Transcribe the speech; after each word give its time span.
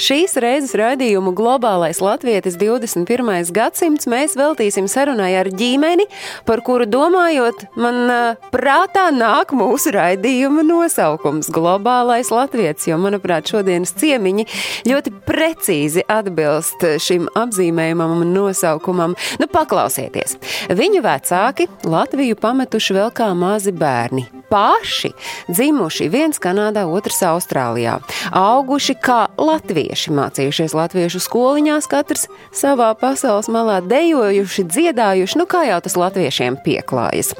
Šīs 0.00 0.32
reizes 0.40 0.70
raidījumu 0.78 1.34
Globālais 1.36 1.98
Latvijas 2.00 2.54
21. 2.56 3.50
gadsimts 3.52 4.08
mēs 4.08 4.32
veltīsim 4.38 4.86
sarunai 4.88 5.34
ar 5.36 5.50
ģimeni, 5.52 6.06
par 6.48 6.62
kuru 6.64 6.86
domājot, 6.88 7.66
man 7.76 8.08
prātā 8.48 9.10
nāk 9.12 9.52
mūsu 9.52 9.92
raidījuma 9.92 10.64
nosaukums- 10.64 11.52
Globālais 11.56 12.32
Latvijas, 12.32 12.88
jo, 12.88 12.96
manuprāt, 12.96 13.52
šodienas 13.52 13.92
ciemiņi 14.00 14.48
ļoti 14.88 15.12
precīzi 15.28 16.08
atbilst 16.08 16.80
šim 16.96 17.28
apzīmējumam 17.36 18.22
un 18.22 18.32
nosaukumam. 18.32 19.18
Nu, 19.36 19.52
paklausieties! 19.52 20.38
Viņu 20.72 21.04
vecāki 21.04 21.68
Latviju 21.84 22.40
pametuši 22.40 22.96
vēl 22.96 23.12
kā 23.12 23.34
mazi 23.36 23.76
bērni. 23.76 24.39
Paši 24.50 25.12
dzimuši 25.46 26.08
viens 26.10 26.40
Kanādā, 26.42 26.82
otrs 26.90 27.20
Austrālijā, 27.28 28.00
auguši 28.34 28.96
kā 28.98 29.20
latvieši, 29.38 30.10
mācījušies 30.16 30.74
latviešu 30.74 31.22
skoliņās, 31.22 31.86
katrs 31.90 32.26
savā 32.50 32.90
pasaules 32.98 33.46
malā 33.52 33.78
dejojuši, 33.86 34.66
dziedājuši, 34.74 35.38
nu 35.38 35.46
kā 35.50 35.62
jau 35.68 35.78
tas 35.84 35.94
latviešiem 36.00 36.58
pieklājas. 36.66 37.30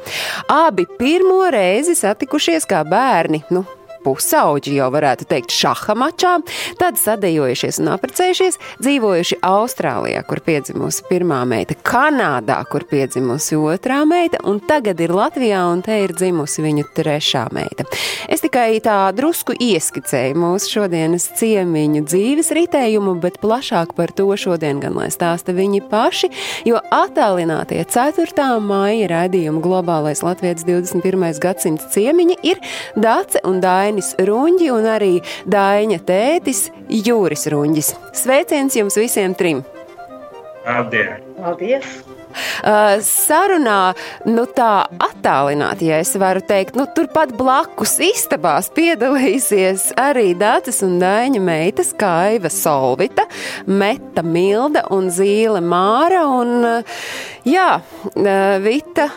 Abi 0.47 0.87
pirmo 0.99 1.43
reizi 1.51 1.97
satikušies 1.99 2.69
kā 2.69 2.85
bērni, 2.87 3.43
nu, 3.51 3.65
pusauģi, 4.03 4.75
jau 4.79 4.89
varētu 4.93 5.27
teikt, 5.29 5.53
šaha 5.53 5.95
mačā, 5.97 6.37
tad 6.79 6.99
sadejojušies 6.99 7.81
un 7.81 7.91
apprecējušies, 7.95 8.59
dzīvojuši 8.81 9.39
Austrālijā, 9.45 10.23
kur 10.27 10.41
piedzimusi 10.45 11.05
pirmā 11.09 11.41
meita, 11.49 11.77
Kanādā, 11.85 12.59
kur 12.71 12.85
piedzimusi 12.89 13.59
otrā 13.59 14.01
meita, 14.09 14.41
un 14.47 14.61
tagad 14.65 15.01
ir 15.03 15.13
Latvijā, 15.15 15.61
un 15.71 15.83
te 15.85 15.97
ir 16.03 16.15
dzimusi 16.17 16.65
viņu 16.65 16.87
trešā 16.97 17.45
meita. 17.55 17.85
Es 18.31 18.43
tikai 18.43 18.79
tā 18.83 18.97
drusku 19.15 19.55
ieskicēju 19.55 20.37
mūsu 20.41 20.75
šodienas 20.77 21.27
ciemiņu 21.39 22.03
dzīves 22.07 22.51
ritējumu, 22.57 23.17
bet 23.21 23.39
plašāk 23.43 23.95
par 23.97 24.13
to 24.15 24.29
šodien 24.39 24.81
gan 24.81 24.97
lai 24.97 25.09
stāsta 25.13 25.55
viņi 25.55 25.83
paši, 25.91 26.31
jo 26.69 26.81
attālinātie 26.93 27.83
4. 27.91 28.47
māja 28.65 29.09
raidījuma 29.11 29.61
globālais 29.63 30.23
Latvijas 30.25 30.65
21. 30.67 31.39
gadsimts 31.41 31.89
ciemiņi 31.93 32.39
ir 32.47 32.61
Dace 32.95 33.41
un 33.47 33.61
Dāja 33.63 33.90
Dainis 33.91 34.13
Runģi 34.23 34.69
un 34.71 34.85
arī 34.87 35.17
Daiņa 35.51 35.97
tētis 36.07 36.61
Jūris 36.87 37.43
Runģis. 37.51 37.89
Sveiciens 38.15 38.77
jums 38.79 38.95
visiem 38.95 39.35
trim! 39.35 39.59
Labdien! 40.63 41.19
Paldies! 41.35 41.89
Uh, 42.31 42.97
sarunā, 43.05 43.93
nu 44.29 44.45
tā 44.55 44.87
attālināti, 45.01 45.89
ja 45.91 46.01
es 46.03 46.13
varu 46.19 46.43
teikt, 46.45 46.77
nu 46.79 46.87
turpat 46.95 47.33
blakus 47.37 47.97
istabās 48.03 48.71
piedalīsies 48.75 49.91
arī 49.99 50.31
Dācis 50.39 50.81
un 50.85 50.97
Daiņa 51.01 51.41
meitas 51.43 51.91
Kaiva 51.97 52.51
Solvita, 52.53 53.27
Meta 53.67 54.23
Milda 54.25 54.85
un 54.93 55.09
Zīle 55.13 55.61
Māra 55.65 56.23
un, 56.29 56.53
uh, 56.67 57.01
jā, 57.47 57.69
uh, 57.81 58.39
Vita 58.61 59.09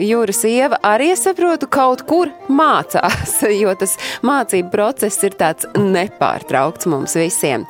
Jūras 0.00 0.44
Ieva 0.48 0.78
arī, 0.84 1.12
es 1.14 1.24
saprotu, 1.26 1.68
kaut 1.70 2.04
kur 2.08 2.30
mācās, 2.48 3.38
jo 3.62 3.74
tas 3.78 3.96
mācību 4.26 4.72
process 4.72 5.22
ir 5.26 5.36
tāds 5.40 5.68
nepārtraukts 5.78 6.88
mums 6.90 7.16
visiem. 7.18 7.66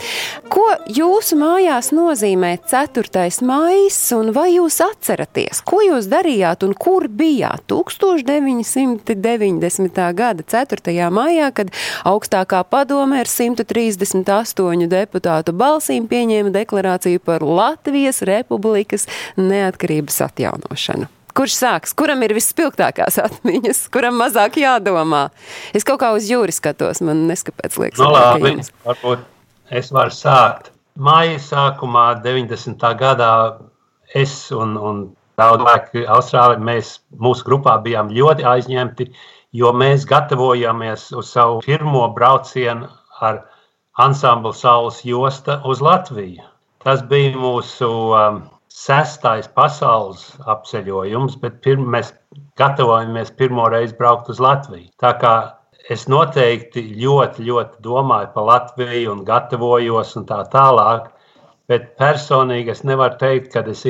Ko 0.53 0.67
jūsu 0.91 1.39
mājās 1.41 1.93
nozīmē 1.95 2.57
4. 2.71 3.31
maijs 3.47 4.01
un 4.17 4.33
vai 4.37 4.51
jūs 4.55 4.81
atceraties, 4.85 5.63
ko 5.67 5.81
jūs 5.85 6.07
darījāt 6.13 6.63
un 6.67 6.73
kur 6.79 7.09
bijāt 7.09 7.63
1990. 7.71 10.15
gada 10.19 10.43
4. 10.43 11.11
maijā, 11.15 11.49
kad 11.57 11.69
augstākā 12.09 12.65
padome 12.71 13.21
ar 13.23 13.29
138 13.31 14.89
deputātu 14.93 15.51
balsīm 15.57 16.03
pieņēma 16.11 16.51
deklarāciju 16.55 17.19
par 17.25 17.41
Latvijas 17.43 18.19
Republikas 18.29 19.03
neatkarības 19.41 20.17
atjaunošanu? 20.29 21.07
Kurš 21.35 21.55
sāks? 21.59 21.91
Kuram 21.99 22.23
ir 22.23 22.31
visspilgtākās 22.37 23.19
atmiņas, 23.19 23.89
kuram 23.95 24.15
mazāk 24.21 24.53
jādomā? 24.63 25.23
Es 25.75 25.83
kaut 25.87 25.99
kā 26.05 26.09
uz 26.15 26.25
jūri 26.31 26.53
skatos, 26.55 27.01
man 27.03 27.27
neskapēc 27.27 27.73
liekas. 27.83 27.99
No, 27.99 28.05
nu, 28.13 28.15
labi, 28.15 28.63
varbūt 28.87 29.19
es 29.75 29.91
varu 29.95 30.13
sākt. 30.15 30.71
Māja 30.95 31.41
sākumā 31.43 32.23
90. 32.23 32.79
gadā 33.01 33.31
es 34.15 34.35
un, 34.55 34.77
un 34.79 35.05
daudz 35.39 35.63
cilvēku 35.63 36.05
Austrālijā, 36.17 36.63
mēs 36.63 36.93
mūsu 37.19 37.47
grupā 37.49 37.79
bijām 37.83 38.13
ļoti 38.15 38.47
aizņemti, 38.47 39.09
jo 39.55 39.73
mēs 39.75 40.07
gatavojāmies 40.11 41.11
uz 41.19 41.33
savu 41.35 41.61
pirmo 41.67 42.07
braucienu 42.15 42.89
ar 43.21 43.45
ansamblu 43.99 44.53
Saules 44.53 45.03
josta 45.07 45.61
uz 45.65 45.83
Latviju. 45.83 46.43
Tas 46.85 47.03
bija 47.09 47.33
mūsu 47.41 47.89
um, 48.13 48.43
sestais 48.69 49.47
pasaules 49.49 50.25
apceļojums, 50.51 51.39
bet 51.41 51.61
pirm, 51.65 51.87
mēs 51.95 52.13
gatavojamies 52.59 53.31
pirmo 53.39 53.69
reizi 53.73 53.95
braukt 53.99 54.29
uz 54.35 54.43
Latviju. 54.43 54.91
Tā 55.01 55.15
kā 55.23 55.35
es 55.91 56.07
noteikti 56.11 56.83
ļoti, 57.01 57.47
ļoti 57.47 57.83
domāju 57.85 58.33
par 58.35 58.49
Latviju 58.51 59.15
un 59.15 59.25
gatavojos 59.25 60.15
un 60.19 60.27
tā 60.29 60.43
tālāk, 60.53 61.09
bet 61.71 61.95
personīgi 62.01 62.75
es 62.75 62.85
nevaru 62.87 63.21
teikt, 63.21 63.53
ka 63.55 63.65
es 63.71 63.87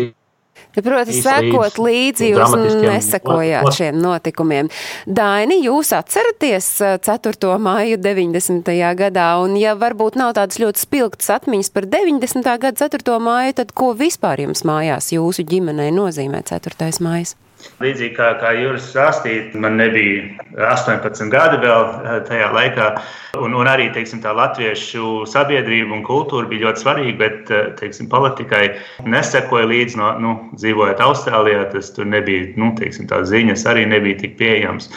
Ja, 0.75 0.83
proti, 0.83 1.15
sekot 1.23 1.77
līdzi, 1.79 2.29
jūs 2.33 2.55
nesakojāt 2.83 3.69
šiem 3.77 3.99
notikumiem. 4.03 4.69
Daini, 5.07 5.61
jūs 5.63 5.93
atceraties 5.95 6.69
4. 7.07 7.51
māju 7.63 7.99
90. 8.03 8.71
gadā, 8.99 9.29
un 9.43 9.55
ja 9.59 9.77
varbūt 9.79 10.19
nav 10.19 10.35
tādas 10.39 10.59
ļoti 10.63 10.83
spilgtas 10.83 11.31
atmiņas 11.37 11.71
par 11.75 11.87
90. 11.91 12.51
gada 12.67 12.89
4. 12.91 13.19
māju, 13.23 13.57
tad 13.63 13.75
ko 13.75 13.93
vispār 13.99 14.43
jums 14.47 14.67
mājās 14.67 15.13
jūsu 15.15 15.47
ģimenei 15.47 15.91
nozīmē 15.95 16.43
4. 16.51 16.91
mājas? 17.07 17.37
Līdzīgi 17.83 18.15
kā, 18.17 18.29
kā 18.41 18.53
Juris 18.57 18.87
stāstīja, 18.93 19.51
man 19.61 19.79
nebija 19.81 20.45
18 20.55 21.33
gadi 21.33 21.59
vēl 21.65 21.87
eh, 21.87 22.21
tajā 22.29 22.51
laikā. 22.55 22.91
Un, 23.43 23.57
un 23.59 23.71
arī 23.71 23.89
teiksim, 23.95 24.21
tā 24.23 24.35
latviešu 24.37 25.25
sabiedrība 25.31 25.97
un 25.97 26.05
kultūra 26.07 26.49
bija 26.51 26.69
ļoti 26.69 26.85
svarīga, 26.85 27.17
bet 27.23 27.51
eh, 27.51 27.73
teiksim, 27.81 28.09
politikai 28.13 28.69
nesekoja 29.11 29.67
līdzi. 29.71 29.99
No, 30.01 30.13
nu, 30.23 30.37
dzīvojot 30.55 31.03
Austrālijā, 31.03 31.67
tas 31.75 31.91
tur 31.97 32.09
nebija, 32.11 32.53
nu, 32.61 32.73
teiksim, 32.79 33.11
tā 33.11 33.25
ziņas 33.27 33.67
arī 33.71 33.89
nebija 33.91 34.23
tik 34.23 34.39
pieejams. 34.39 34.89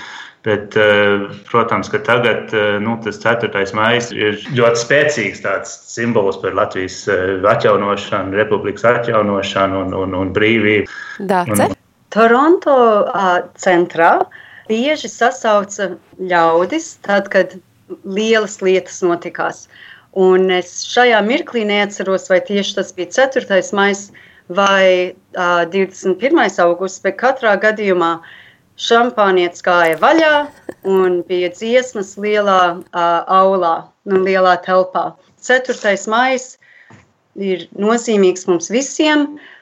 Bet, 0.46 0.78
eh, 0.80 1.26
protams, 1.50 1.90
ka 1.92 2.00
tagad 2.06 2.54
nu, 2.84 2.94
tas 3.04 3.18
4. 3.24 3.66
maija 3.76 4.06
ir 4.16 4.38
ļoti 4.56 4.84
spēcīgs 4.84 5.42
simbols 5.90 6.38
par 6.44 6.56
Latvijas 6.56 7.02
atjaunošanu, 7.58 8.38
republikas 8.38 8.86
atjaunošanu 8.94 9.84
un, 9.88 10.00
un, 10.06 10.16
un 10.22 10.32
brīvību. 10.38 10.88
Dāce? 11.28 11.74
Toronto 12.14 12.76
uh, 13.04 13.40
centrā 13.60 14.12
bieži 14.68 15.10
sasauca 15.12 15.92
ļaudis, 16.20 16.96
tad, 17.04 17.28
kad 17.34 17.58
lielas 18.04 18.60
lietas 18.64 19.02
notikās. 19.04 19.66
Un 20.18 20.50
es 20.52 20.82
šajā 20.88 21.20
mirklī 21.28 21.66
neatceros, 21.68 22.30
vai 22.32 22.40
tieši 22.48 22.78
tas 22.80 22.94
bija 22.96 23.28
4. 23.30 23.60
maija 23.78 24.24
vai 24.48 25.14
uh, 25.36 25.64
21. 25.74 26.40
augusts, 26.64 27.04
bet 27.04 27.20
katrā 27.20 27.58
gadījumā 27.60 28.18
šampānietis 28.80 29.66
gāja 29.66 29.98
vaļā 30.00 30.34
un 30.88 31.22
bija 31.28 31.52
dziesmas 31.52 32.16
lielā 32.22 32.62
uh, 32.78 33.20
aulā, 33.28 33.76
nu, 34.08 34.24
lielā 34.24 34.56
telpā. 34.64 35.12
4. 35.44 35.94
maija 36.08 36.40
ir 37.36 37.68
nozīmīgs 37.76 38.48
mums 38.50 38.72
visiem. 38.74 39.28
Uh, 39.28 39.54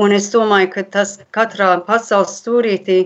Un 0.00 0.16
es 0.16 0.30
domāju, 0.32 0.70
ka 0.76 0.86
tas 0.96 1.18
katrā 1.34 1.74
pasaules 1.84 2.38
stūrītī 2.40 3.02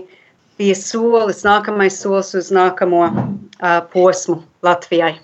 bija 0.59 0.75
solis, 0.79 1.43
nākamais 1.43 1.99
solis 1.99 2.31
uz 2.39 2.51
nākamo 2.55 3.03
uh, 3.11 3.79
posmu 3.91 4.41
Latvijai. 4.63 5.17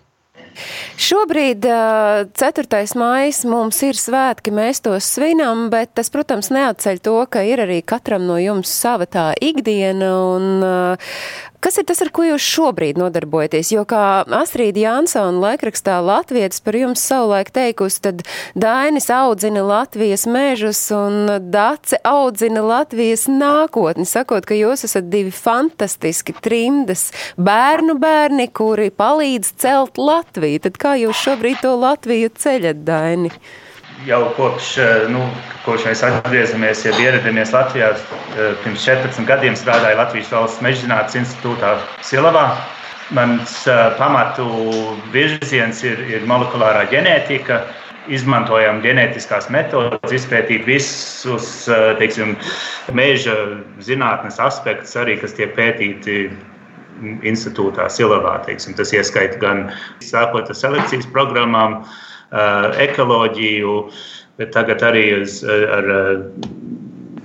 Šobrīd, 1.01 1.63
4. 1.63 2.81
maija, 2.99 3.31
mums 3.49 3.79
ir 3.87 3.97
svētki, 3.97 4.51
mēs 4.53 4.83
tos 4.83 5.07
svinam, 5.15 5.69
bet 5.71 5.93
tas, 5.97 6.11
protams, 6.13 6.51
neatceļ 6.53 6.99
to, 7.03 7.15
ka 7.31 7.43
ir 7.47 7.63
arī 7.63 7.79
katram 7.81 8.27
no 8.27 8.37
jums 8.41 8.69
sava 8.69 9.07
tā 9.09 9.31
ikdiena. 9.41 10.11
Un, 10.35 10.61
Kas 11.61 11.77
ir 11.77 11.85
tas, 11.85 11.99
ar 12.01 12.09
ko 12.09 12.23
jūs 12.25 12.41
šobrīd 12.41 12.97
nodarbojaties? 12.97 13.69
Jo 13.75 13.83
kā 13.85 14.23
Astrīda 14.33 14.81
Jansona 14.81 15.37
laikrakstā 15.43 15.99
Latvijas 16.01 16.57
par 16.65 16.73
jums 16.73 17.03
savulaik 17.05 17.51
teikusi, 17.53 17.99
tad 18.01 18.23
Dainis 18.57 19.11
audzina 19.13 19.61
Latvijas 19.67 20.25
mežus 20.25 20.81
un 20.97 21.29
Dace 21.53 22.01
audzina 22.01 22.65
Latvijas 22.65 23.27
nākotni, 23.29 24.07
sakot, 24.09 24.49
ka 24.49 24.57
jūs 24.57 24.87
esat 24.89 25.11
divi 25.13 25.29
fantastiski 25.29 26.33
trimdas 26.41 27.11
bērnu 27.37 27.93
bērni, 28.01 28.49
kuri 28.49 28.89
palīdz 28.89 29.53
celt 29.61 30.01
Latviju. 30.01 30.65
Tad 30.65 30.81
kā 30.81 30.97
jūs 31.03 31.21
šobrīd 31.27 31.61
to 31.61 31.77
Latviju 31.77 32.33
ceļat, 32.41 32.81
Daini? 32.89 33.29
Jau 34.05 34.21
kopš, 34.37 34.77
eh, 34.77 35.07
nu, 35.11 35.21
kopš 35.65 35.85
mēs 35.89 36.03
atgriezamies, 36.05 36.85
ja 36.85 36.93
ieradāmies 36.99 37.53
Latvijā, 37.53 37.91
eh, 37.93 38.53
pirms 38.63 38.85
14 38.85 39.25
gadiem 39.29 39.55
strādāju 39.55 39.99
Latvijas 39.99 40.31
Valsts 40.31 40.61
mežģinātnes 40.61 41.17
institūtā 41.21 41.77
Silavā. 42.01 42.57
Mans 43.11 43.67
uh, 43.67 43.91
pamatu 43.97 44.45
virziens 45.11 45.81
ir, 45.83 45.99
ir 46.07 46.21
molekulārā 46.23 46.85
ģenētika. 46.87 47.57
Izmantojam 48.07 48.79
ģenētiskās 48.81 49.49
metodes, 49.51 50.13
izpētīt 50.15 50.63
visus 50.65 51.67
teiksim, 51.99 52.37
meža 52.95 53.35
zinātnes 53.83 54.39
aspektus, 54.39 54.95
arī 54.95 55.17
kas 55.19 55.35
tiek 55.35 55.51
pētīti 55.57 56.31
institūtā 57.27 57.89
Silavā. 57.91 58.37
Teiksim. 58.47 58.79
Tas 58.79 58.95
ieskaita 58.95 59.37
gan 59.43 59.67
sākot 59.99 60.47
ar 60.47 60.55
selekcijas 60.55 61.11
programmām, 61.11 61.81
Uh, 61.81 62.10
ekoloģiju, 62.31 63.75
bet 64.39 64.53
tagad 64.55 64.83
arī 64.87 65.05
uz, 65.21 65.41
ar 65.43 65.89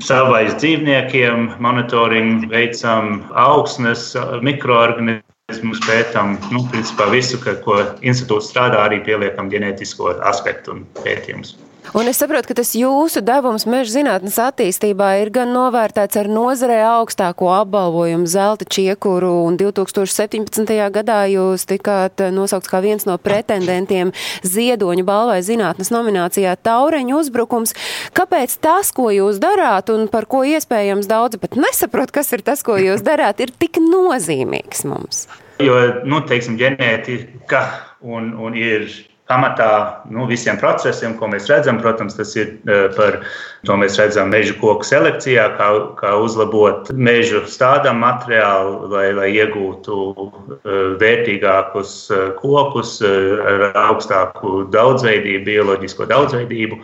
savvaļas 0.05 0.59
dzīvniekiem 0.61 1.47
monitoringu 1.63 2.51
veicam 2.51 3.23
augsnes, 3.39 4.11
mikroorganismus 4.45 5.81
pētām, 5.87 6.37
nu, 6.53 6.65
principā 6.73 7.09
visu, 7.13 7.41
ka, 7.43 7.57
ko 7.65 7.81
institūts 8.03 8.51
strādā, 8.53 8.83
arī 8.89 9.01
pieliekam 9.07 9.51
ģenētisko 9.53 10.19
aspektu 10.29 10.77
un 10.77 10.85
pētījumus. 11.03 11.57
Un 11.95 12.09
es 12.11 12.19
saprotu, 12.19 12.51
ka 12.51 12.57
tas 12.59 12.73
jūsu 12.75 13.21
devums 13.23 13.63
meža 13.71 13.93
zinātnes 13.95 14.37
attīstībā 14.43 15.13
ir 15.21 15.31
gan 15.35 15.53
novērtēts 15.55 16.19
ar 16.19 16.29
nozarē 16.31 16.81
augstāko 16.89 17.53
apbalvojumu 17.61 18.27
zelta 18.27 18.67
čiekuru, 18.67 19.31
un 19.47 19.59
2017. 19.61 20.75
gadā 20.97 21.21
jūs 21.31 21.67
tikāt 21.71 22.25
nosaukts 22.35 22.73
kā 22.73 22.83
viens 22.83 23.07
no 23.07 23.15
pretendentiem 23.23 24.11
ziedoņu 24.43 25.07
balvai 25.07 25.39
zinātnes 25.47 25.93
nominācijā 25.95 26.57
Taureņu 26.67 27.21
uzbrukums. 27.23 27.77
Kāpēc 28.17 28.59
tas, 28.59 28.91
ko 28.97 29.13
jūs 29.15 29.39
darāt, 29.43 29.95
un 29.95 30.11
par 30.11 30.27
ko 30.27 30.43
iespējams 30.43 31.07
daudzi 31.07 31.39
pat 31.39 31.55
nesaprot, 31.55 32.11
kas 32.11 32.35
ir 32.35 32.43
tas, 32.47 32.67
ko 32.67 32.81
jūs 32.83 33.07
darāt, 33.07 33.45
ir 33.47 33.55
tik 33.55 33.79
nozīmīgs 33.79 34.83
mums? 34.91 35.29
Jo, 35.63 36.03
nu, 36.05 36.19
teiksim, 36.27 36.59
ģenētika 36.61 37.63
un, 38.05 38.35
un 38.43 38.59
ir 38.59 38.91
pamatā 39.27 40.07
nu, 40.11 40.27
visiem 40.31 40.59
procesiem, 40.61 41.17
ko 41.19 41.29
mēs 41.31 41.49
redzam. 41.51 41.81
Protams, 41.83 42.15
tas 42.19 42.35
ir 42.39 42.55
eh, 42.71 42.87
par 42.97 43.21
to 43.67 43.79
mēs 43.79 43.99
redzam 43.99 44.31
meža 44.31 44.55
koku 44.61 44.87
selekcijā, 44.87 45.49
kā, 45.59 45.71
kā 45.99 46.15
uzlabot 46.23 46.93
mežu 46.95 47.43
stādām 47.51 48.01
materiālu, 48.05 48.87
lai, 48.93 49.09
lai 49.17 49.31
iegūtu 49.35 49.99
eh, 50.15 50.79
vērtīgākus 51.03 51.97
eh, 52.15 52.25
kokus 52.39 53.01
ar 53.03 53.69
augstāku 53.89 54.67
daudzveidību, 54.75 55.45
bioloģisko 55.51 56.09
daudzveidību. 56.13 56.81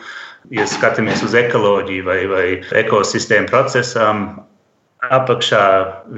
Ja 0.53 0.67
skatāmies 0.67 1.23
uz 1.23 1.37
ekoloģiju 1.39 2.05
vai, 2.09 2.21
vai 2.27 2.47
ekosistēmu 2.83 3.47
procesām, 3.53 4.27
apakšā 5.07 5.65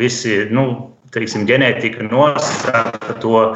visi 0.00 0.46
nu, 0.52 0.94
teiksim, 1.14 1.44
ģenētika 1.48 2.08
nosaka 2.08 3.16
to 3.20 3.50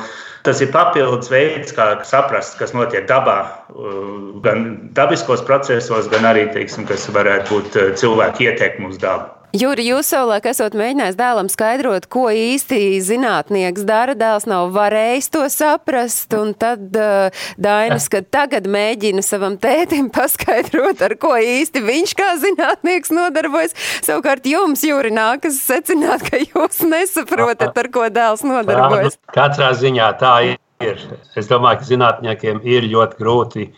Tas 0.47 0.61
ir 0.63 0.71
papildus 0.75 1.31
veids, 1.33 1.73
kā 1.75 1.89
saprast, 2.07 2.59
kas 2.61 2.75
notiek 2.77 3.09
dabā, 3.09 3.39
uh, 3.73 4.37
gan 4.45 4.69
dabiskos 4.99 5.43
procesos, 5.47 6.11
gan 6.13 6.29
arī, 6.29 6.47
teiksim, 6.55 6.87
kas 6.89 7.09
varētu 7.15 7.55
būt 7.55 7.81
uh, 7.81 7.91
cilvēku 7.99 8.49
ietekme 8.49 8.93
uz 8.93 9.01
dabu. 9.03 9.38
Jūri, 9.57 9.87
jūs 9.89 10.11
savulaik 10.13 10.45
esat 10.51 10.75
mēģinājis 10.77 11.17
dēlam 11.17 11.47
skaidrot, 11.49 12.05
ko 12.13 12.27
īsti 12.29 12.99
zinātnieks 13.01 13.87
dara. 13.89 14.13
Dēls 14.19 14.45
nav 14.45 14.75
varējis 14.75 15.31
to 15.33 15.47
saprast, 15.49 16.35
un 16.37 16.53
tad 16.53 16.93
uh, 16.93 17.33
Dainis, 17.57 18.11
kad 18.13 18.29
tagad 18.29 18.69
mēģina 18.69 19.25
savam 19.25 19.57
tētim 19.61 20.11
paskaidrot, 20.17 21.01
ar 21.01 21.17
ko 21.17 21.33
īsti 21.41 21.81
viņš 21.87 22.15
kā 22.19 22.29
zinātnieks 22.45 23.15
nodarbojas. 23.17 23.73
Savukārt 24.05 24.45
jums, 24.53 24.85
Jūri, 24.85 25.15
nākas 25.17 25.63
secināt, 25.65 26.29
ka 26.29 26.45
jūs 26.45 26.85
nesaprotat, 26.85 27.73
ar 27.73 27.93
ko 27.95 28.05
dēls 28.13 28.45
nodarbojas. 28.45 29.17
Katrā 29.33 29.73
ziņā 29.81 30.13
tā 30.21 30.37
ir. 30.53 31.01
Es 31.41 31.49
domāju, 31.49 31.81
ka 31.81 31.89
zinātniekiem 31.89 32.61
ir 32.69 32.85
ļoti 32.93 33.17
grūti 33.19 33.71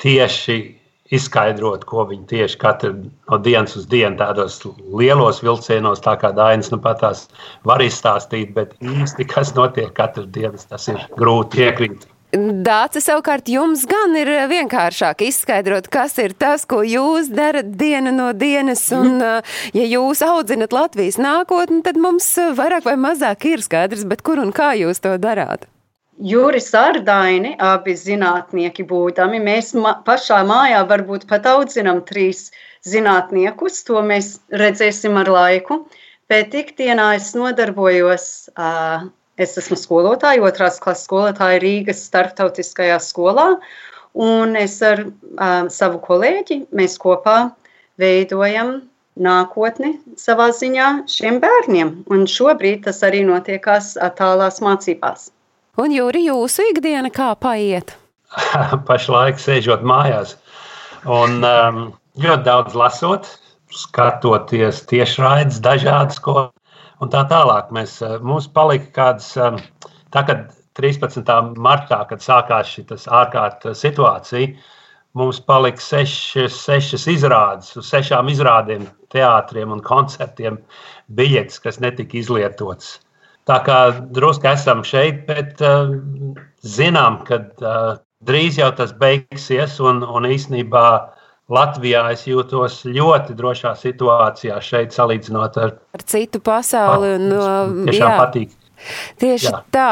tieši 0.00 0.79
izskaidrot, 1.14 1.84
ko 1.88 2.04
viņi 2.10 2.26
tieši 2.30 2.60
katru 2.60 2.92
no 3.02 3.40
dienas 3.42 3.76
uz 3.78 3.88
dienu 3.90 4.18
tādos 4.20 4.60
lielos 4.94 5.42
vilcienos, 5.44 6.02
tā 6.04 6.16
kā 6.20 6.32
Dainis 6.36 6.70
nu 6.74 6.80
pat 6.82 7.02
tās 7.02 7.26
var 7.66 7.82
izstāstīt, 7.84 8.54
bet 8.56 8.76
īsti 8.80 9.26
kas 9.30 9.54
notiek 9.58 9.92
katru 9.96 10.26
dienu, 10.26 10.58
tas 10.70 10.88
ir 10.92 11.02
grūti 11.18 11.66
iekrīt. 11.66 12.08
Dācis 12.30 13.08
savukārt 13.08 13.48
jums 13.50 13.82
gan 13.90 14.14
ir 14.14 14.28
vienkāršāk 14.52 15.24
izskaidrot, 15.26 15.88
kas 15.90 16.14
ir 16.22 16.36
tas, 16.38 16.62
ko 16.62 16.84
jūs 16.86 17.26
darat 17.34 17.72
diena 17.74 18.12
no 18.14 18.28
dienas, 18.30 18.84
un 18.94 19.16
mm. 19.18 19.50
ja 19.74 19.88
jūs 19.96 20.22
audzinat 20.22 20.70
Latvijas 20.70 21.18
nākotni, 21.18 21.82
tad 21.82 21.98
mums 21.98 22.30
vairāk 22.54 22.86
vai 22.86 22.94
mazāk 22.94 23.50
ir 23.50 23.66
skaidrs, 23.66 24.06
bet 24.06 24.22
kur 24.22 24.38
un 24.38 24.54
kā 24.54 24.76
jūs 24.78 25.02
to 25.02 25.16
darāt? 25.18 25.66
Juris 26.20 26.66
Ardaini, 26.76 27.54
abi 27.64 27.94
zinātnieki 27.96 28.84
būdami. 28.84 29.38
Mēs 29.40 29.72
ma 29.72 29.94
pašā 30.04 30.42
mājā 30.44 30.82
varbūt 30.90 31.24
pat 31.30 31.48
audzinām 31.48 32.02
trīs 32.04 32.50
zinātniekus, 32.84 33.78
to 33.88 34.02
mēs 34.04 34.34
redzēsim 34.52 35.16
ar 35.16 35.30
laiku. 35.32 35.78
Bet 36.28 36.52
ikdienā 36.54 37.14
es 37.16 37.30
nodarbojos, 37.34 38.26
es 39.40 39.56
esmu 39.62 39.80
skolotāja, 39.80 40.44
otrās 40.44 40.76
klases 40.84 41.08
skolotāja 41.08 41.62
Rīgas 41.64 42.04
starptautiskajā 42.10 43.00
skolā, 43.00 43.48
un 44.12 44.54
es 44.60 44.76
ar 44.84 45.06
savu 45.72 46.04
kolēģi, 46.04 46.66
mēs 46.76 47.00
kopā 47.00 47.40
veidojam 48.00 48.76
nākotni 49.16 49.96
savā 50.20 50.52
ziņā 50.52 50.92
šiem 51.08 51.40
bērniem. 51.40 51.98
Un 52.12 52.28
šobrīd 52.28 52.84
tas 52.86 53.00
arī 53.08 53.24
notiekās 53.24 53.96
attālās 53.96 54.60
mācībās. 54.64 55.30
Un, 55.78 55.92
Jūri, 55.94 56.24
jūsu 56.26 56.64
ikdiena 56.72 57.12
kā 57.14 57.30
paiet? 57.38 57.92
Pašlaik 58.88 59.38
sēžot 59.38 59.84
mājās 59.86 60.34
un 61.06 61.44
um, 61.46 61.78
ļoti 62.18 62.46
daudz 62.46 62.74
lasot, 62.74 63.28
skatoties 63.70 64.82
tiešraides 64.90 65.60
dažādas, 65.62 66.18
ko 66.18 66.48
un 67.00 67.12
tā 67.12 67.22
tālāk. 67.30 67.70
Mēs, 67.74 68.00
uh, 68.02 68.18
mums 68.18 68.48
palika 68.50 68.90
kādas, 68.98 69.30
um, 69.38 69.60
tā 70.10 70.24
kad 70.26 70.48
13. 70.80 71.22
martā, 71.58 72.02
kad 72.10 72.22
sākās 72.24 72.74
šī 72.74 72.86
ārkārtas 72.90 73.82
situācija, 73.84 74.54
mums 75.18 75.38
palika 75.42 75.82
sešas, 75.82 76.56
sešas 76.64 77.06
izrādes, 77.14 77.76
uz 77.78 77.86
sešām 77.90 78.30
izrādēm, 78.32 78.88
teātriem 79.14 79.70
un 79.74 79.82
koncertiem 79.86 80.58
biļetes, 81.14 81.62
kas 81.62 81.80
netika 81.82 82.18
izlietotas. 82.18 82.98
Tā 83.50 83.56
kā 83.66 83.78
drusku 84.14 84.46
esam 84.46 84.84
šeit, 84.86 85.24
bet 85.26 85.58
uh, 85.66 85.90
zinām, 86.62 87.20
ka 87.26 87.40
uh, 87.42 87.96
drīz 88.26 88.60
jau 88.60 88.68
tas 88.78 88.92
beigsies. 89.00 89.80
Un, 89.82 90.04
un 90.06 90.28
īsnībā 90.28 90.84
Latvijā 91.50 92.04
es 92.14 92.22
jūtos 92.30 92.84
ļoti 92.86 93.34
drošā 93.34 93.74
situācijā 93.80 94.60
šeit, 94.62 94.94
salīdzinot 94.94 95.58
ar, 95.64 95.74
ar 95.98 96.06
citu 96.06 96.38
pasauli. 96.46 97.16
Un, 97.18 97.26
uh, 97.34 97.90
jā. 97.90 98.12
patīk. 98.20 98.54
Tieši 99.20 99.50
Jā. 99.50 99.60
tā, 99.74 99.90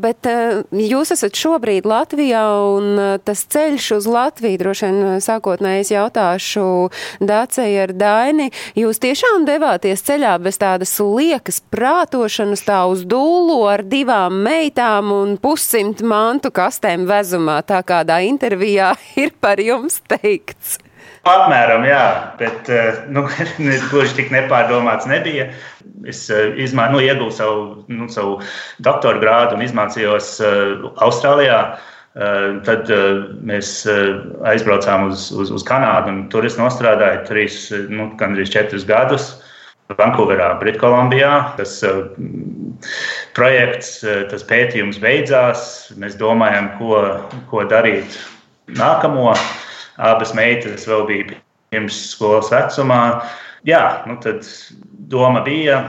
bet 0.00 0.28
jūs 0.70 1.12
esat 1.14 1.36
šobrīd 1.38 1.86
Latvijā 1.88 2.42
un 2.76 3.00
tas 3.24 3.44
ceļš 3.52 3.88
uz 3.98 4.08
Latviju, 4.10 4.60
droši 4.60 4.90
vien 4.90 5.22
sākotnēji 5.24 5.84
es 5.86 5.92
jautāšu 5.94 6.66
Dācei 7.24 7.70
ar 7.82 7.94
Daini, 7.96 8.50
jūs 8.78 9.00
tiešām 9.02 9.46
devāties 9.48 10.04
ceļā 10.06 10.36
bez 10.42 10.60
tādas 10.62 10.94
liekas 11.00 11.62
prātošanas 11.72 12.64
tā 12.66 12.82
uz 12.90 13.06
dūlu 13.08 13.62
ar 13.70 13.84
divām 13.86 14.42
meitām 14.46 15.12
un 15.14 15.36
pussimt 15.40 16.02
mantu 16.06 16.52
kastēm 16.54 17.06
vezumā, 17.08 17.62
tā 17.66 17.82
kādā 17.86 18.22
intervijā 18.28 18.94
ir 19.22 19.32
par 19.40 19.62
jums 19.62 20.02
teikts. 20.10 20.78
Apmēram, 21.26 21.82
jā, 21.88 22.02
bet 22.38 22.68
nu, 23.10 23.24
gluži 23.90 24.14
tik 24.20 24.30
nepārdomāts 24.34 25.08
nebija 25.10 25.48
es 26.08 26.26
eh, 26.30 26.54
izmā, 26.62 26.88
nu, 26.92 27.00
ieguvu 27.02 27.32
savu, 27.34 27.66
nu, 27.92 28.08
savu 28.12 28.38
doktora 28.84 29.20
grādu 29.22 29.56
un 29.56 29.64
izmācījos 29.66 30.36
uh, 30.44 30.88
Austrālijā. 31.06 31.60
Uh, 32.16 32.62
tad 32.64 32.88
uh, 32.88 33.26
mēs 33.44 33.82
aizbraucām 34.48 35.10
uz, 35.10 35.26
uz, 35.36 35.50
uz 35.52 35.64
Kanādu, 35.68 36.14
un 36.14 36.22
tur 36.32 36.46
es 36.48 36.56
strādāju 36.56 37.26
trīs, 37.28 37.58
nu, 37.92 38.08
gandrīz 38.16 38.54
četrus 38.54 38.86
gadus. 38.88 39.34
Vankūverā, 39.86 40.48
Britkolumbijā. 40.58 41.34
Tas 41.60 41.76
projekts, 43.36 44.00
tas 44.32 44.42
pētījums 44.48 44.98
beidzās. 44.98 45.60
Mēs 45.94 46.16
domājam, 46.18 46.72
ko, 46.80 47.04
ko 47.52 47.62
darīt 47.70 48.16
nākamo. 48.74 49.36
Abas 49.96 50.34
meitas 50.36 50.86
vēl 50.88 51.06
bija 51.08 51.38
pirms 51.72 51.98
skolas 52.12 52.50
vecumā. 52.52 53.00
Jā, 53.66 54.02
nu 54.06 54.18
tad 54.22 54.46
doma 55.10 55.42
bija 55.46 55.80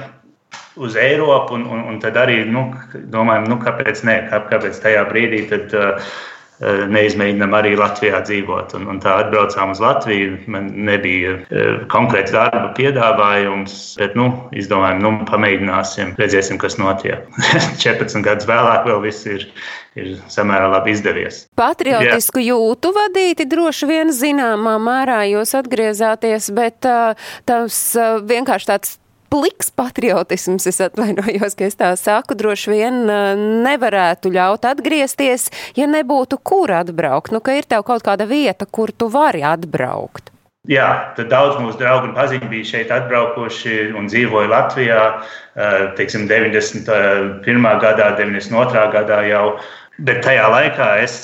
uz 0.78 0.96
Eiropu, 0.98 1.58
un, 1.58 1.66
un, 1.74 1.84
un 1.92 2.00
tad 2.02 2.18
arī 2.22 2.42
nu, 2.48 2.68
domājam, 3.14 3.48
nu, 3.52 3.58
kāpēc 3.62 4.04
ne, 4.08 4.18
kāpēc 4.32 4.80
tajā 4.84 5.04
brīdī 5.10 5.44
tad, 5.50 5.74
uh, 5.74 6.12
neizmēģinām 6.60 7.54
arī 7.54 7.76
Latvijā 7.78 8.22
dzīvot. 8.26 8.74
Un, 8.80 8.88
un 8.94 9.02
tā 9.04 9.18
atbraucām 9.22 9.74
uz 9.76 9.82
Latviju. 9.84 10.40
Man 10.50 10.72
nebija 10.88 11.36
uh, 11.38 11.82
konkrēts 11.92 12.34
darba 12.34 12.72
piedāvājums, 12.78 13.76
bet 14.02 14.18
nu, 14.18 14.30
izdomājām, 14.58 15.04
nu, 15.04 15.14
pamēģināsim, 15.30 16.16
redzēsim, 16.18 16.60
kas 16.62 16.80
notiek. 16.82 17.28
14 17.84 18.26
gadus 18.26 18.50
vēlāk 18.50 18.88
vēl 18.90 19.04
viss 19.06 19.28
ir. 19.30 19.50
Ir 19.98 20.12
samērā 20.30 20.68
labi 20.70 20.92
izdevies. 20.94 21.40
Patriotisku 21.58 22.38
Jā. 22.38 22.52
jūtu 22.52 22.92
vadīti 22.94 23.48
droši 23.50 23.88
vien 23.90 24.12
zināmā 24.14 24.76
mērā 24.78 25.24
jūs 25.26 25.56
atgriezāties, 25.58 26.52
bet 26.54 26.86
uh, 26.86 27.18
tas 27.50 27.80
uh, 27.98 28.20
vienkārši 28.22 28.70
tāds 28.70 28.92
pliks 29.32 29.72
patriotisms, 29.76 30.68
es 30.70 30.80
atvainojos, 30.84 31.58
ka 31.58 31.68
es 31.68 31.78
tā 31.80 31.92
saku, 32.00 32.38
droši 32.38 32.74
vien 32.74 33.04
nevarētu 33.66 34.32
ļaut 34.34 34.66
atgriezties, 34.70 35.50
ja 35.78 35.90
nebūtu 35.92 36.40
kur 36.44 36.74
atbraukt. 36.80 37.34
Nu, 37.36 37.44
ka 37.44 37.58
ir 37.58 37.68
tev 37.70 37.86
kaut 37.88 38.06
kāda 38.08 38.28
vieta, 38.30 38.66
kur 38.70 38.92
tu 38.92 39.12
vari 39.14 39.44
atbraukt. 39.48 40.32
Jā, 40.68 41.14
tad 41.16 41.30
daudz 41.32 41.62
mūsu 41.64 41.80
draugu 41.80 42.10
un 42.10 42.16
paziņu 42.18 42.50
bija 42.52 42.68
šeit 42.68 42.90
atbraukuši 42.92 43.94
un 43.96 44.10
dzīvoja 44.12 44.50
Latvijā. 44.52 45.04
Teiksim, 45.96 46.26
91. 46.28 47.68
gadā, 47.84 48.10
92. 48.20 48.88
gadā 48.98 49.22
jau. 49.30 49.46
Bet 49.98 50.20
tajā 50.26 50.50
laikā 50.52 50.90
es, 51.02 51.16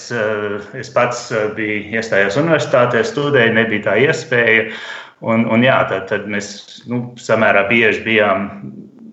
es 0.79 0.89
pats 0.95 1.27
biju 1.57 1.99
iestājies 1.99 2.39
universitātē, 2.39 3.03
studēju, 3.05 3.53
nebija 3.59 3.89
tā 3.91 3.97
iespēja. 4.07 4.71
Un, 5.23 5.45
un 5.47 5.63
jā, 5.63 5.77
tad, 5.87 6.07
tad 6.11 6.27
mēs 6.27 6.47
nu, 6.91 7.05
samērā 7.19 7.65
bieži 7.69 8.03
bijām 8.03 8.47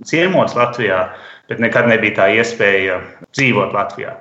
ciemos 0.09 0.57
Latvijā, 0.59 1.05
bet 1.51 1.61
nekad 1.63 1.87
nebija 1.91 2.17
tā 2.19 2.31
iespēja 2.41 2.99
dzīvot 3.31 3.75
Latvijā. 3.77 4.17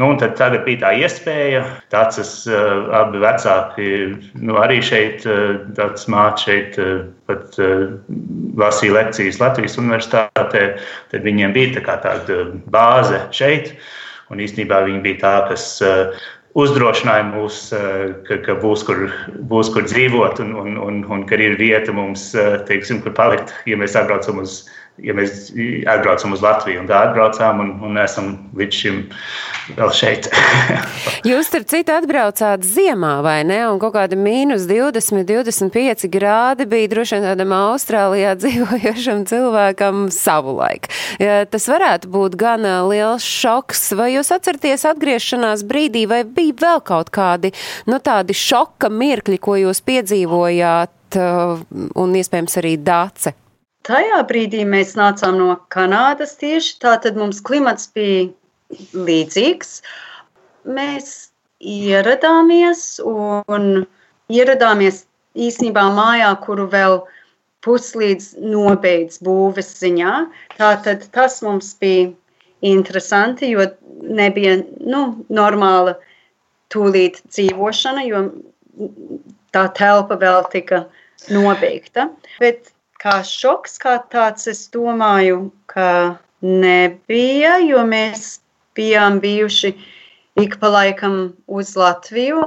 Nu, 0.00 0.14
tad 0.16 0.36
tagad 0.38 0.62
bija 0.64 0.80
tā 0.80 0.90
iespēja. 1.02 1.62
Tādas 1.92 2.30
uh, 2.48 2.88
abi 2.96 3.20
vecāki 3.20 3.88
nu, 4.40 4.56
arī 4.62 4.78
šeit, 4.84 5.26
uh, 5.28 5.58
mācīja 5.76 6.38
šeit, 6.40 6.78
uh, 6.80 7.02
pat 7.28 7.58
uh, 7.60 7.82
lasīja 8.60 8.96
lekcijas 8.96 9.40
Latvijas 9.42 9.76
universitātē. 9.82 10.62
Tad 11.12 11.26
viņiem 11.26 11.52
bija 11.56 11.82
tā 11.82 11.98
tāda 12.06 12.38
bāze 12.72 13.20
šeit. 13.36 13.74
Un 14.30 14.40
īstenībā 14.40 14.84
viņi 14.86 15.02
bija 15.04 15.20
tā, 15.24 15.34
kas 15.50 15.66
uh, 15.84 16.16
uzdrošināja 16.58 17.26
mūs, 17.30 17.60
eh, 17.76 18.12
ka, 18.26 18.40
ka 18.46 18.56
būs, 18.62 18.82
kur, 18.86 19.06
būs 19.50 19.70
kur 19.74 19.86
dzīvot 19.86 20.42
un, 20.42 20.54
un, 20.58 20.76
un, 20.82 21.00
un 21.06 21.24
ka 21.28 21.38
ir 21.38 21.56
vieta 21.60 21.94
mums, 21.94 22.30
eh, 22.34 22.58
teiksim, 22.66 23.02
kur 23.04 23.14
palikt, 23.16 23.54
ja 23.70 23.78
mēs 23.78 23.96
atbraucam 23.98 24.42
uz 24.42 24.64
ja 25.04 25.14
mēs 25.16 25.50
atbraucam 25.88 26.34
uz 26.36 26.42
Latviju 26.44 26.82
un 26.82 26.88
tā 26.90 27.00
atbraucām 27.08 27.62
un, 27.62 27.72
un 27.86 27.98
esam 28.00 28.32
līdz 28.56 28.80
šim 28.82 29.00
vēl 29.76 29.92
šeit. 29.94 30.28
Jūs, 31.28 31.48
starp 31.48 31.68
citu, 31.70 31.94
atbraucāt 31.94 32.64
ziemā, 32.66 33.16
vai 33.24 33.40
ne? 33.48 33.60
Un 33.70 33.80
kaut 33.82 33.94
kāda 33.96 34.18
mīnus 34.18 34.66
20, 34.70 35.24
25 35.28 36.06
grādi 36.12 36.66
bija 36.70 36.90
droši 36.92 37.18
vien 37.18 37.28
tādam 37.30 37.54
Austrālijā 37.56 38.34
dzīvojošam 38.42 39.24
cilvēkam 39.30 40.06
savulaik. 40.14 40.90
Ja, 41.22 41.42
tas 41.50 41.68
varētu 41.70 42.10
būt 42.12 42.38
gan 42.40 42.66
liels 42.90 43.26
šoks, 43.26 43.90
vai 43.98 44.12
jūs 44.14 44.32
atceraties 44.34 44.86
atgriešanās 44.90 45.64
brīdī, 45.68 46.06
vai 46.10 46.22
bija 46.24 46.58
vēl 46.64 46.82
kaut 46.86 47.12
kādi, 47.14 47.52
nu, 47.90 48.00
tādi 48.02 48.36
šoka 48.36 48.90
mirkļi, 48.92 49.40
ko 49.42 49.58
jūs 49.60 49.82
piedzīvojāt 49.86 51.18
un 51.20 52.18
iespējams 52.20 52.58
arī 52.60 52.76
dace? 52.82 53.34
Tajā 53.90 54.20
brīdī 54.28 54.62
mēs 54.68 54.92
nācām 54.94 55.38
no 55.40 55.54
Kanādas 55.74 56.36
tieši 56.38 56.76
tātad 56.84 57.16
mums 57.18 57.40
klimats 57.42 57.88
bija 57.96 58.28
līdzīgs. 58.94 59.80
Mēs 60.76 61.08
ieradāmies 61.58 62.84
un 63.02 63.66
ieradāmies 64.30 65.02
īsnībā 65.34 65.88
mājā, 65.96 66.30
kuru 66.44 66.68
vēl 66.70 67.00
puslīdz 67.66 68.36
nobeidz 68.52 69.18
būves 69.26 69.74
ziņā. 69.82 70.14
Tātad 70.60 71.10
tas 71.16 71.40
mums 71.42 71.74
bija 71.82 72.12
interesanti, 72.62 73.50
jo 73.56 73.66
nebija 74.06 74.60
nu, 74.86 75.04
normāla 75.34 75.96
tūlīt 76.70 77.24
dzīvošana, 77.26 78.06
jo 78.06 78.26
tā 79.50 79.66
telpa 79.74 80.14
vēl 80.20 80.44
tika 80.54 80.84
nobeigta. 81.34 82.12
Bet 82.38 82.70
kā 83.00 83.20
šoks, 83.26 83.78
kā 83.80 83.96
tāds, 84.12 84.46
es 84.50 84.66
domāju, 84.72 85.48
ka 85.70 86.18
nebija, 86.44 87.56
jo 87.64 87.84
mēs 87.88 88.40
bijām 88.76 89.20
bijuši 89.22 89.72
ik 90.40 90.56
pa 90.60 90.70
laikam 90.72 91.32
uz 91.46 91.74
Latviju, 91.76 92.44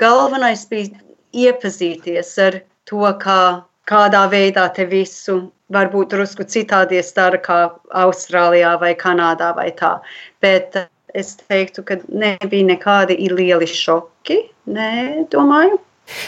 galvenais 0.00 0.66
bija 0.70 1.02
iepazīties 1.32 2.32
ar 2.44 2.60
to, 2.88 3.04
kā, 3.22 3.64
kādā 3.88 4.22
veidā 4.30 4.68
te 4.74 4.86
visu 4.88 5.40
varbūt 5.72 6.12
drusku 6.12 6.44
citādi 6.44 7.00
dara 7.16 7.40
kā 7.40 7.58
Austrālijā 8.04 8.78
vai 8.80 8.94
Kanādā 8.94 9.54
vai 9.56 9.70
tā. 9.72 9.98
Bet 10.40 10.76
es 11.14 11.36
teiktu, 11.36 11.82
ka 11.82 11.96
nebija 12.08 12.68
nekādi 12.68 13.16
lieli 13.32 13.66
šoki, 13.68 14.38
nē, 14.66 15.28
domāju. 15.32 15.80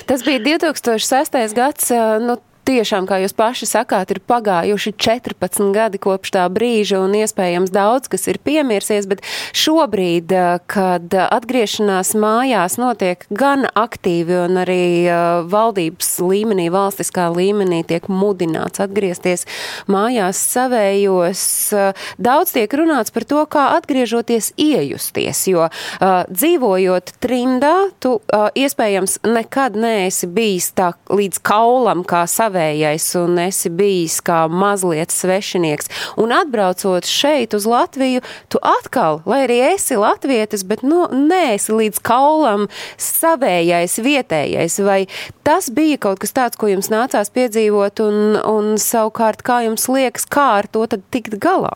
Tas 0.06 0.22
bija 0.24 0.40
2006. 0.40 1.54
gads. 1.54 1.90
Nu, 2.20 2.38
tiešām, 2.64 3.06
kā 3.08 3.20
jūs 3.22 3.34
paši 3.36 3.68
sakāt, 3.68 4.12
ir 4.14 4.20
pagājuši 4.24 4.94
14 4.96 5.72
gadi 5.74 6.00
kopš 6.02 6.34
tā 6.36 6.44
brīža 6.52 7.00
un 7.04 7.14
iespējams 7.18 7.72
daudz, 7.74 8.08
kas 8.12 8.26
ir 8.30 8.40
piemirsies, 8.44 9.06
bet 9.10 9.22
šobrīd, 9.56 10.32
eh, 10.32 10.58
kad 10.70 11.14
atgriešanās 11.24 12.14
mājās 12.16 12.78
notiek 12.80 13.26
gan 13.30 13.68
aktīvi 13.74 14.38
un 14.46 14.60
arī 14.64 14.86
eh, 15.04 15.16
valdības 15.50 16.10
līmenī, 16.24 16.70
valstiskā 16.72 17.28
līmenī 17.34 17.82
tiek 17.86 18.08
mudināts 18.08 18.80
atgriezties 18.84 19.46
mājās 19.88 20.40
savējos, 20.54 21.44
eh, 21.72 22.06
daudz 22.18 22.56
tiek 22.56 22.70
runāts 22.72 23.12
par 23.12 23.28
to, 23.28 23.44
kā 23.46 23.66
atgriežoties 23.78 24.52
iejusties, 24.60 25.44
jo 25.48 25.68
dzīvojot 26.00 27.12
trimdā, 27.22 27.90
tu 28.00 28.16
iespējams 28.58 29.18
nekad 29.26 29.76
neesi 29.78 30.26
bijis 30.30 30.70
tā 30.76 30.92
līdz 31.08 31.40
kaulam 31.44 32.04
kā 32.06 32.24
savējos 32.30 32.53
savējais 32.54 33.06
un 33.18 33.38
esi 33.42 33.70
bijis 33.70 34.20
kā 34.24 34.46
mazliet 34.48 35.10
svešinieks. 35.10 35.90
Un 36.20 36.32
atbraucot 36.32 37.04
šeit 37.04 37.54
uz 37.54 37.66
Latviju, 37.66 38.22
tu 38.48 38.58
atkal, 38.62 39.22
lai 39.26 39.44
arī 39.46 39.58
esi 39.74 39.96
latvietis, 39.98 40.64
bet 40.64 40.82
nu, 40.82 41.08
neesi 41.10 41.72
līdz 41.74 42.00
kaulam 42.04 42.68
savējais, 42.98 43.98
vietējais. 44.04 44.78
Vai 44.84 45.06
tas 45.44 45.70
bija 45.70 45.98
kaut 45.98 46.22
kas 46.22 46.34
tāds, 46.34 46.56
ko 46.56 46.70
jums 46.70 46.90
nācās 46.92 47.32
piedzīvot, 47.34 48.04
un, 48.04 48.38
un 48.38 48.76
savukārt 48.78 49.42
kā 49.42 49.64
jums 49.66 49.88
liekas, 49.88 50.26
kā 50.26 50.60
ar 50.60 50.70
to 50.70 50.86
tikt 51.10 51.38
galā? 51.42 51.74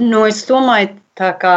Nu, 0.00 0.24
es 0.26 0.42
domāju, 0.48 0.96
tā 1.18 1.34
kā 1.38 1.56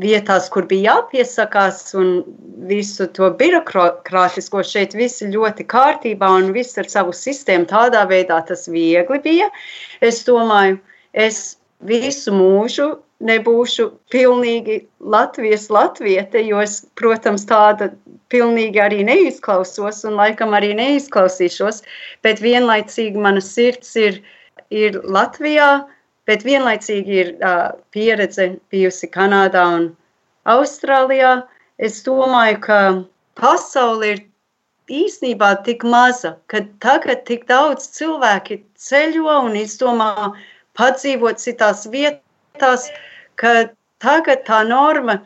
vietās, 0.00 0.48
kur 0.52 0.66
bija 0.68 0.96
jāpiesakās, 0.96 1.82
un 1.98 2.22
visu 2.68 3.06
to 3.16 3.28
birokrātisko 3.36 4.62
šeit 4.64 4.96
viss 4.96 5.24
ļoti 5.24 5.66
kārtībā 5.68 6.30
un 6.38 6.52
viss 6.56 6.78
ar 6.80 6.88
savu 6.88 7.12
sistēmu 7.16 7.68
tādā 7.70 8.06
veidā 8.08 8.40
tas 8.48 8.68
viegli 8.70 9.20
bija. 9.24 9.50
Es 10.00 10.22
domāju, 10.24 10.78
es 11.12 11.58
visu 11.84 12.32
mūžu 12.32 12.94
nebūšu 13.22 13.88
pilnīgi 14.10 14.80
Latvijas 14.98 15.68
latviete, 15.70 16.42
jo 16.42 16.62
es, 16.62 16.80
protams, 16.98 17.44
tāda 17.46 17.92
pilnīgi 18.32 18.80
arī 18.82 19.02
neizklausos 19.06 20.02
un 20.08 20.16
laikam 20.18 20.56
arī 20.56 20.72
neizklausīšos, 20.78 21.82
bet 22.24 22.42
vienlaicīgi 22.42 23.20
mana 23.20 23.42
sirds 23.44 23.94
ir, 24.00 24.22
ir 24.72 24.98
Latvijā, 25.04 25.84
bet 26.32 26.46
vienlaicīgi 26.48 27.18
ir 27.22 27.32
uh, 27.44 27.72
pieredze 27.92 28.54
bijusi 28.72 29.10
Kanādā 29.12 29.66
un 29.76 29.90
Austrālijā. 30.48 31.42
Es 31.76 32.00
domāju, 32.06 32.60
ka 32.64 32.78
pasaule 33.36 34.14
ir 34.14 34.22
īstenībā 34.92 35.52
tik 35.66 35.84
maza, 35.84 36.36
ka 36.48 36.62
tagad 36.84 37.24
tik 37.28 37.44
daudz 37.50 37.90
cilvēki 37.98 38.62
ceļo 38.80 39.36
un 39.48 39.58
izdomā 39.60 40.32
padzīvot 40.78 41.42
citās 41.42 41.84
vietās, 41.92 42.88
ka 43.36 43.52
tagad 44.02 44.44
tā 44.48 44.62
norma 44.68 45.20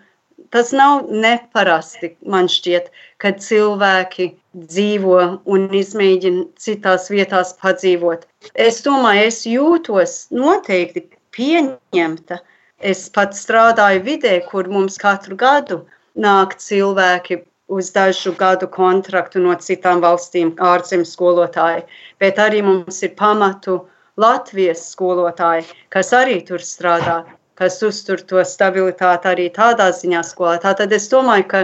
tas 0.51 0.73
nav 0.77 1.09
neparasti, 1.11 2.13
man 2.27 2.51
šķiet, 2.53 2.91
kad 3.23 3.41
cilvēki 3.45 4.29
dzīvo 4.57 5.19
un 5.53 5.67
izmēģina 5.81 6.47
citās 6.61 7.11
vietās 7.13 7.55
padzīvot. 7.63 8.27
Es 8.55 8.83
domāju, 8.87 9.27
es 9.31 9.43
jūtos 9.49 10.17
noteikti 10.35 11.07
pieņemta. 11.37 12.41
Es 12.81 13.07
pat 13.09 13.37
strādāju 13.37 14.03
vidē, 14.05 14.39
kur 14.51 14.69
mums 14.69 14.99
katru 15.01 15.37
gadu 15.41 15.83
nāk 16.17 16.57
cilvēki 16.61 17.41
uz 17.69 17.91
dažu 17.93 18.33
gadu 18.39 18.69
kontraktu 18.71 19.41
no 19.43 19.55
citām 19.67 20.03
valstīm, 20.05 20.53
ārzemju 20.63 21.09
skolotāji, 21.09 21.87
bet 22.23 22.39
arī 22.39 22.63
mums 22.63 23.03
ir 23.03 23.15
pamatu 23.19 23.81
Latvijas 24.17 24.85
skolotāji, 24.93 25.67
kas 25.93 26.13
arī 26.17 26.39
tur 26.47 26.63
strādā, 26.65 27.19
kas 27.57 27.81
uztur 27.83 28.21
to 28.21 28.45
stabilitāti 28.45 29.31
arī 29.33 29.49
tādā 29.55 29.89
ziņā 29.97 30.23
skolā. 30.29 30.59
Tātad 30.63 30.93
es 30.93 31.09
domāju, 31.13 31.49
ka 31.53 31.63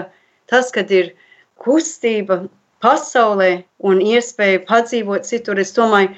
tas, 0.51 0.73
kad 0.75 0.91
ir 0.91 1.13
kustība 1.61 2.43
pasaulē 2.83 3.63
un 3.87 4.03
iespēja 4.03 4.65
padzīvot 4.69 5.29
citur, 5.29 5.61
es 5.63 5.75
domāju, 5.77 6.15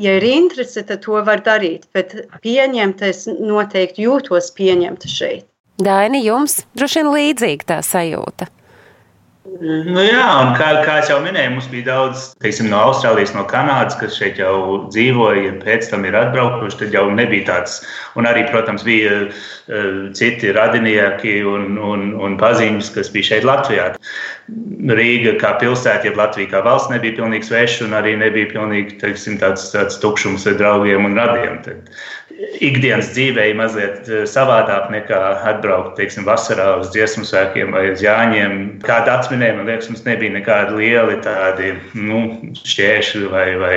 ja 0.00 0.16
ir 0.18 0.26
interese, 0.26 0.82
tad 0.82 1.04
to 1.04 1.20
var 1.26 1.44
darīt, 1.44 1.86
bet 1.94 2.16
pieņemt, 2.42 3.04
es 3.06 3.26
noteikti 3.28 4.08
jūtos 4.08 4.50
pieņemta 4.56 5.10
šeit. 5.10 5.46
Daini, 5.84 6.20
jums 6.22 6.60
droši 6.78 7.02
vien 7.02 7.12
līdzīga 7.14 7.70
tā 7.72 7.80
sajūta. 7.82 8.48
Nu 9.44 10.00
jā, 10.00 10.24
un 10.40 10.54
kā, 10.56 10.70
kā 10.86 10.94
jau 11.04 11.18
minēju, 11.20 11.50
mums 11.52 11.66
bija 11.68 11.84
daudz 11.90 12.22
teiksim, 12.40 12.70
no 12.72 12.78
Austrālijas, 12.86 13.34
no 13.36 13.42
Kanādas, 13.44 13.98
kas 14.00 14.16
šeit 14.16 14.38
jau 14.40 14.86
dzīvoja, 14.88 15.58
pēc 15.60 15.90
tam 15.90 16.06
ir 16.08 16.16
atbraukuši. 16.16 16.78
Tad 16.80 16.96
jau 16.96 17.02
nebija 17.12 17.44
tāds, 17.50 17.74
un 18.16 18.24
arī, 18.30 18.46
protams, 18.48 18.86
bija 18.88 19.26
uh, 19.26 19.98
citi 20.16 20.54
radinieki 20.56 21.42
un, 21.50 21.76
un, 21.76 22.06
un 22.24 22.38
paziņas, 22.40 22.88
kas 22.96 23.12
bija 23.12 23.34
šeit 23.34 23.44
Latvijā. 23.44 23.90
Rīga 24.44 25.38
kā 25.40 25.54
pilsēta, 25.60 26.04
jeb 26.04 26.18
Latvija 26.20 26.50
kā 26.50 26.60
valsts 26.66 26.92
nebija 26.92 27.16
pilnīgi 27.16 27.48
sveša, 27.48 27.86
un 27.86 27.96
arī 27.96 28.12
nebija 28.20 28.50
pilnīgi 28.50 28.98
teiksim, 29.00 29.38
tāds, 29.40 29.70
tāds 29.72 29.96
tukšums 30.02 30.44
ar 30.50 30.58
draugiem 30.60 31.08
un 31.08 31.16
radiem. 31.16 31.62
Tad 31.64 31.88
ikdienas 32.64 33.10
dzīvē 33.14 33.46
ir 33.50 33.58
mazliet 33.58 34.08
eh, 34.08 34.24
savādāk 34.28 34.90
nekā 34.92 35.20
atbraukt, 35.50 35.94
teiksim, 35.98 36.26
vasarā 36.26 36.66
uz 36.80 36.90
dziesmu 36.94 37.24
svēkiem 37.28 37.74
vai 37.74 37.86
uz 37.92 38.02
jāņiem. 38.04 38.56
Kāda 38.84 39.18
atminēja, 39.20 39.56
man 39.58 39.70
liekas, 39.70 39.90
mums 39.92 40.04
nebija 40.06 40.34
nekādi 40.34 40.78
lieli 40.80 41.18
tādi 41.24 41.72
nu, 41.96 42.22
šķēršļi 42.58 43.30
vai, 43.32 43.46
vai 43.60 43.76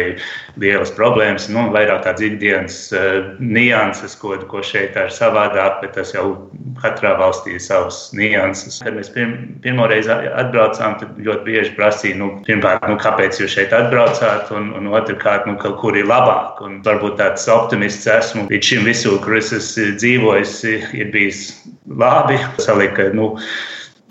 lielas 0.61 0.93
problēmas. 0.97 1.49
Nu, 1.53 1.67
vairāk 1.73 2.03
tādas 2.05 2.25
ikdienas 2.27 2.79
uh, 2.95 3.31
nianses, 3.39 4.17
ko, 4.19 4.35
ko 4.49 4.63
šeit 4.65 4.97
ir 4.97 5.13
savādāk, 5.13 5.81
bet 5.83 5.95
tas 5.99 6.13
jau 6.15 6.27
katrā 6.81 7.13
valstī 7.19 7.57
ir 7.57 7.63
savas 7.63 8.07
nianses. 8.17 8.81
Kad 8.83 8.97
mēs 8.97 9.11
pirm, 9.13 9.37
pirmo 9.63 9.87
reizi 9.91 10.11
atbraucām, 10.11 10.56
tad 10.99 11.19
ļoti 11.23 11.45
bieži 11.45 11.73
prasīja, 11.77 12.17
nu, 12.19 12.29
pirmkārt, 12.47 12.85
nu, 12.89 12.97
kāpēc 13.01 13.39
jūs 13.41 13.53
šeit 13.53 13.75
atbraucāt, 13.75 14.51
un, 14.55 14.71
un 14.77 14.89
otrkārt, 14.97 15.47
nu, 15.49 15.55
kur 15.61 15.97
ir 15.97 16.09
labāk. 16.09 16.61
Un 16.65 16.81
varbūt 16.85 17.17
tāds 17.21 17.47
optimists 17.51 18.09
esmu 18.11 18.47
līdz 18.51 18.71
šim 18.71 18.85
visur, 18.87 19.17
kur 19.23 19.37
es 19.39 19.53
esmu 19.55 19.93
dzīvojis, 20.01 20.59
ir 20.97 21.11
bijis 21.13 21.47
labi. 21.87 22.39
Salika, 22.63 23.09
nu, 23.15 23.33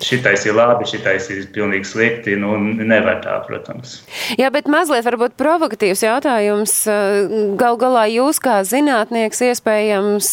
šitais 0.03 0.45
ir 0.47 0.57
labi, 0.57 0.87
šitais 0.89 1.29
ir 1.33 1.47
pilnīgi 1.55 1.89
slikti. 1.89 2.37
Nu, 2.41 2.57
nevar 2.59 3.21
tā, 3.25 3.37
protams. 3.47 3.99
Jā, 4.39 4.51
bet 4.55 4.69
mazliet 4.71 5.07
varbūt 5.07 5.37
provokatīvs 5.41 6.05
jautājums. 6.05 6.75
Gal 7.61 7.81
galā 7.81 8.07
jūs 8.13 8.41
kā 8.43 8.59
zinātnieks 8.67 9.43
iespējams, 9.49 10.31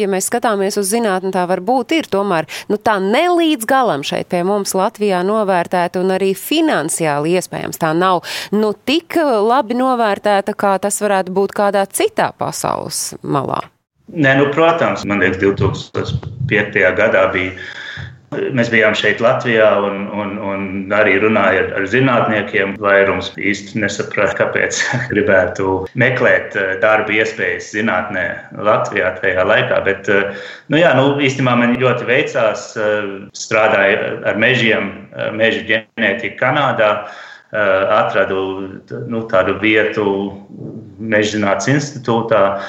ja 0.00 0.10
mēs 0.10 0.30
skatāmies 0.30 0.78
uz 0.80 0.92
zinātni, 0.92 1.32
tā 1.34 1.46
varbūt 1.50 1.96
ir 1.96 2.10
tomēr 2.12 2.48
nu, 2.70 2.78
tā 2.80 2.98
nelīdz 3.02 3.68
galam 3.68 4.04
šeit 4.06 4.30
pie 4.32 4.44
mums 4.46 4.76
Latvijā 4.76 5.22
novērtēta 5.26 6.02
un 6.02 6.14
arī 6.16 6.32
finansiāli 6.36 7.36
iespējams 7.40 7.80
tā 7.80 7.92
nav 7.96 8.24
nu, 8.54 8.72
tik 8.74 9.16
labi 9.20 9.76
novērtēta, 9.78 10.54
kā 10.58 10.76
tas 10.82 11.00
varētu 11.02 11.34
būt 11.34 11.56
kādā 11.56 11.86
citā 11.88 12.30
pasaules 12.36 13.10
malā. 13.22 13.62
Nē, 14.10 14.32
nu, 14.40 14.48
protams, 14.50 15.04
man 15.06 15.22
liekas, 15.22 15.38
2005. 15.38 16.80
gadā 16.98 17.28
bija 17.30 17.54
Mēs 18.30 18.68
bijām 18.70 18.94
šeit 18.94 19.18
Latvijā 19.18 19.66
un, 19.82 20.04
un, 20.14 20.36
un 20.38 20.66
arī 20.94 21.16
runājām 21.18 21.64
ar, 21.64 21.70
ar 21.80 21.86
zinātniekiem. 21.90 22.76
Vairums 22.78 23.32
īsti 23.34 23.80
nesaprata, 23.82 24.36
kāpēc 24.38 24.78
gribētu 25.12 25.80
meklēt 25.98 26.54
eh, 26.54 26.76
darba 26.82 27.16
iespējas 27.16 27.72
zinātnē 27.74 28.26
Latvijā 28.54 29.10
tajā 29.18 29.46
laikā. 29.50 29.80
Bet, 29.86 30.12
eh, 30.14 30.46
nu 30.70 30.78
jā, 30.78 30.92
nu, 30.98 31.16
īstenībā 31.18 31.56
man 31.58 31.74
ļoti 31.82 32.06
veicās. 32.06 32.68
Eh, 32.78 33.10
strādāju 33.34 34.22
ar 34.30 34.38
mežiem, 34.38 34.92
meža 35.34 35.66
ģenētiku 35.66 36.38
Kanādā. 36.38 36.92
Atradu 37.50 38.40
nu, 39.10 39.24
tādu 39.26 39.56
vietu 39.58 40.04
Mežģinātnes 41.02 41.66
institūtā. 41.72 42.60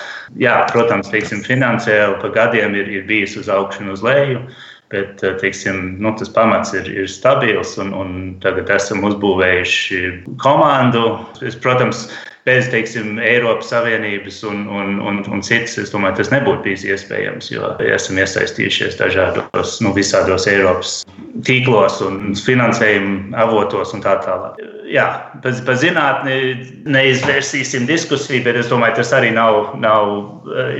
Jā, 0.41 0.55
protams, 0.71 1.11
teiksim, 1.13 1.43
finansiāli 1.45 2.17
pa 2.23 2.31
gadiem 2.33 2.73
ir, 2.79 2.89
ir 2.89 3.05
bijis 3.05 3.35
uz 3.37 3.51
augšu 3.53 3.83
un 3.85 3.91
uz 3.93 4.01
leju. 4.01 4.39
Uh, 4.41 4.70
Bet 4.91 5.23
eh, 5.23 5.37
teiksim, 5.39 5.95
nu, 6.03 6.11
tas 6.19 6.31
pamats 6.35 6.73
ir, 6.75 6.89
ir 6.91 7.07
stabils, 7.07 7.77
un, 7.79 7.93
un 7.95 8.11
tagad 8.43 8.71
esam 8.75 9.05
uzbūvējuši 9.07 10.01
komandu. 10.43 11.05
Es, 11.47 11.55
protams, 11.55 12.09
bez 12.45 12.69
teiksim, 12.73 13.19
Eiropas 13.21 13.69
Savienības 13.69 14.41
un, 14.49 14.63
un, 14.69 14.95
un, 14.99 15.21
un 15.29 15.43
citas, 15.45 15.77
es 15.77 15.93
domāju, 15.93 16.17
tas 16.21 16.31
nebūtu 16.33 16.65
bijis 16.65 16.85
iespējams, 16.89 17.51
jo 17.53 17.73
esam 17.85 18.17
iesaistījušies 18.21 18.97
dažādos, 19.01 19.77
nu, 19.85 19.93
visādos 19.97 20.47
Eiropas 20.49 21.01
tīklos 21.45 22.01
un 22.05 22.33
finansējuma 22.37 23.37
avotos 23.45 23.93
un 23.95 24.03
tā 24.03 24.17
tālāk. 24.25 24.59
Jā, 24.91 25.05
par, 25.43 25.55
par 25.67 25.77
zinātni 25.79 26.35
neizvērsīsim 26.91 27.85
diskusiju, 27.87 28.43
bet 28.47 28.59
es 28.59 28.71
domāju, 28.71 28.97
tas 28.99 29.13
arī 29.15 29.31
nav, 29.35 29.75
nav 29.79 30.11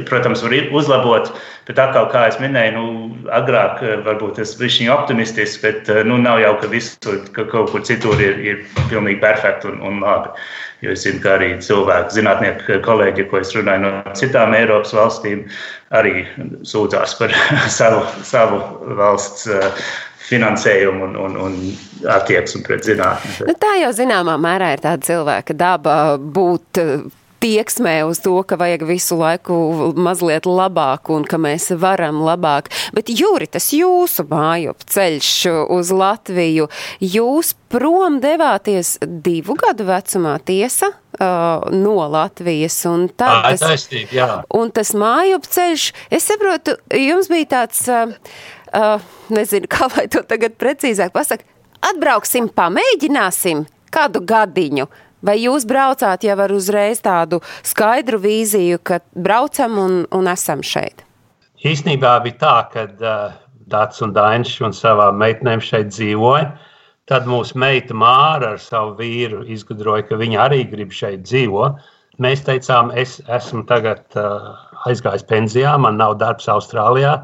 protams, 0.10 0.43
var 0.43 0.58
uzlabot. 0.76 1.32
Bet 1.69 1.78
atkal, 1.80 2.08
kā 2.12 2.26
jau 2.26 2.41
minēju, 2.41 2.71
nu, 2.74 2.86
agrāk 3.32 3.84
varbūt 4.04 4.41
bija 4.41 4.74
viņa 4.74 4.95
optimistisks, 4.95 5.62
bet 5.62 5.91
nu, 6.10 6.17
nav 6.19 6.41
jau, 6.41 6.56
ka 6.60 6.71
visur, 6.71 7.21
ka 7.36 7.45
kaut 7.54 7.71
kur 7.71 7.86
citur 7.88 8.19
ir, 8.19 8.41
ir 8.41 8.84
pilnīgi 8.89 9.21
perfekti 9.21 9.69
un, 9.69 9.80
un 9.88 10.02
labi. 10.04 10.34
Jo 10.82 10.96
es 10.96 11.04
zinu, 11.06 11.22
ka 11.22 11.36
arī 11.38 11.52
cilvēki, 11.62 12.15
zinātnieki, 12.17 12.80
kolēģi, 12.86 13.28
ko 13.30 13.38
es 13.41 13.54
runāju 13.54 13.84
no 13.84 13.91
citām 14.17 14.56
Eiropas 14.58 14.96
valstīm, 14.98 15.44
arī 15.94 16.24
sūdzās 16.65 17.13
par 17.20 17.36
savu, 17.80 18.02
savu 18.26 18.62
valsts 18.98 19.46
eh, 19.46 19.86
finansējumu 20.32 21.06
un, 21.10 21.17
un, 21.22 21.39
un 21.46 21.58
attieksmi 22.10 22.63
pret 22.65 22.88
zinātnē. 22.88 23.50
Nu, 23.50 23.58
tā 23.62 23.76
jau 23.84 23.91
zināmā 23.94 24.39
mērā 24.41 24.72
ir 24.74 24.82
tāda 24.82 25.06
cilvēka 25.06 25.58
daba 25.58 25.98
būt 26.17 26.82
tieksmē 27.41 28.01
uz 28.08 28.21
to, 28.23 28.36
ka 28.47 28.58
vajag 28.60 28.86
visu 28.89 29.17
laiku 29.19 29.56
mazliet 29.97 30.47
labāk 30.49 31.12
un 31.13 31.25
ka 31.27 31.39
mēs 31.41 31.71
varam 31.82 32.21
labāk. 32.25 32.69
Bet, 32.95 33.10
Jūri, 33.12 33.49
tas 33.51 33.71
jūsu 33.75 34.25
māju 34.30 34.75
ceļš 34.93 35.32
uz 35.73 35.91
Latviju, 35.95 36.69
jūs 37.01 37.54
prom 37.71 38.19
devāties 38.23 38.97
divu 39.01 39.56
gadu 39.60 39.88
vecumā 39.89 40.38
tiesa 40.45 40.91
uh, 40.91 41.67
no 41.73 41.97
Latvijas. 42.12 42.77
Un, 42.89 43.08
tad, 43.10 43.45
tas, 43.49 43.65
taistīt, 43.65 44.13
jā. 44.15 44.30
un 44.58 44.73
tas 44.75 44.93
māju 44.97 45.41
ceļš, 45.47 45.88
es 46.13 46.27
saprotu, 46.30 46.77
jums 46.97 47.32
bija 47.32 47.51
tāds, 47.58 47.84
uh, 47.91 48.12
uh, 48.75 49.13
nezinu, 49.34 49.69
kā 49.71 49.89
lai 49.95 50.08
to 50.12 50.23
tagad 50.27 50.58
precīzāk 50.62 51.13
pasaka, 51.15 51.47
atbrauksim, 51.91 52.51
pamēģināsim 52.56 53.65
kādu 53.91 54.23
gadiņu. 54.27 54.89
Vai 55.22 55.38
jūs 55.38 55.68
braucāt 55.70 56.26
jau 56.26 56.36
ar 56.42 56.52
uzreiz 56.54 57.02
tādu 57.06 57.42
skaidru 57.62 58.18
vīziju, 58.24 58.80
ka 58.82 59.00
braucam 59.14 59.78
un, 59.78 59.96
un 60.10 60.30
esam 60.32 60.64
šeit? 60.66 61.06
Īsnībā 61.62 62.16
bija 62.26 62.40
tā, 62.42 62.56
ka 62.74 62.86
uh, 62.90 63.36
Dārts 63.70 64.02
un 64.02 64.16
Dainis 64.16 64.56
un 64.66 64.74
savām 64.74 65.20
meitenēm 65.22 65.62
šeit 65.62 65.92
dzīvoja. 65.94 66.50
Tad 67.10 67.28
mūsu 67.30 67.60
meita 67.62 67.94
Māra 67.98 68.56
ar 68.56 68.62
savu 68.62 68.96
vīru 68.98 69.44
izgudroja, 69.52 70.08
ka 70.10 70.18
viņa 70.18 70.40
arī 70.48 70.64
grib 70.72 70.94
šeit 70.96 71.28
dzīvot. 71.28 71.78
Mēs 72.22 72.42
teicām, 72.48 72.90
es 72.98 73.20
esmu 73.30 73.64
tagad 73.70 74.02
uh, 74.18 74.56
aizgājis 74.90 75.26
pensijā, 75.30 75.76
man 75.78 76.02
nav 76.02 76.18
darbs 76.22 76.50
Austrālijā. 76.50 77.20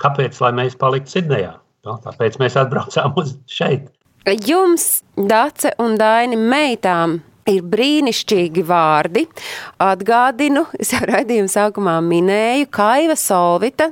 Kāpēc 0.00 0.36
lai 0.44 0.52
mēs 0.60 0.76
paliktu 0.80 1.16
Sidnejā? 1.16 1.56
No, 1.88 1.96
tāpēc 2.04 2.36
mēs 2.40 2.58
atbraucām 2.60 3.16
uz 3.20 3.34
šeit. 3.48 3.88
Jums, 4.28 5.00
Dace 5.16 5.72
un 5.80 5.96
Daini, 6.00 6.36
meitām 6.36 7.20
ir 7.54 7.66
brīnišķīgi 7.70 8.64
vārdi. 8.66 9.26
Atgādinu, 9.84 10.66
es 10.80 10.94
jau 10.94 11.02
raidījuma 11.12 11.50
sākumā 11.50 11.96
minēju, 12.06 12.70
Kaiva 12.74 13.18
Solvita, 13.18 13.90